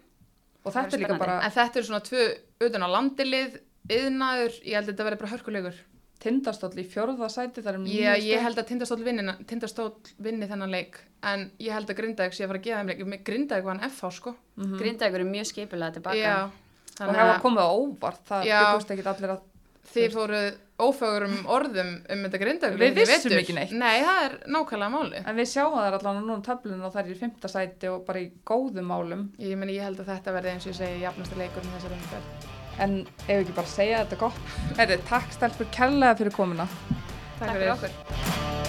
[0.64, 2.28] Og þetta er líka bara En þetta er svona tvö
[2.64, 3.58] utan á landilið,
[3.92, 5.82] yðnaður, ég held að þetta verður bara hörkuleikur.
[6.24, 9.92] Tindastóll í fjórða sæti, það er um Ég, ég held að Tindastóll vinni, Tindastóll
[10.24, 13.06] vinni þennan leik, en ég held að Grindavík sé að fara að gefa þeim leik.
[13.14, 14.36] Með Grindavík var hann FH, sko.
[14.56, 14.78] mm -hmm.
[14.80, 16.18] Grindavík eru mjög skipulega tilbaka.
[16.18, 16.38] Já.
[16.94, 19.42] Og Þannig hefa að komið á óvart, það byggust ekki allir að...
[19.94, 20.52] þið fóruð
[20.84, 22.80] ófögurum orðum um þetta Grindavík.
[22.80, 23.76] Við vissum ekki neitt.
[23.76, 25.22] Nei, það er nákvæmlega máli.
[25.28, 28.24] En við sjáum það allan núna töflun og það er í fymta sæti og bara
[28.24, 29.30] í góðum málum.
[29.38, 33.56] Ég meni, ég held að þetta verði eins og ég segi jafnasti En ef ekki
[33.56, 34.54] bara segja þetta gott.
[34.80, 36.68] Herri, takk stelpur kærlega fyrir komuna.
[37.40, 38.63] Takk fyrir okkur.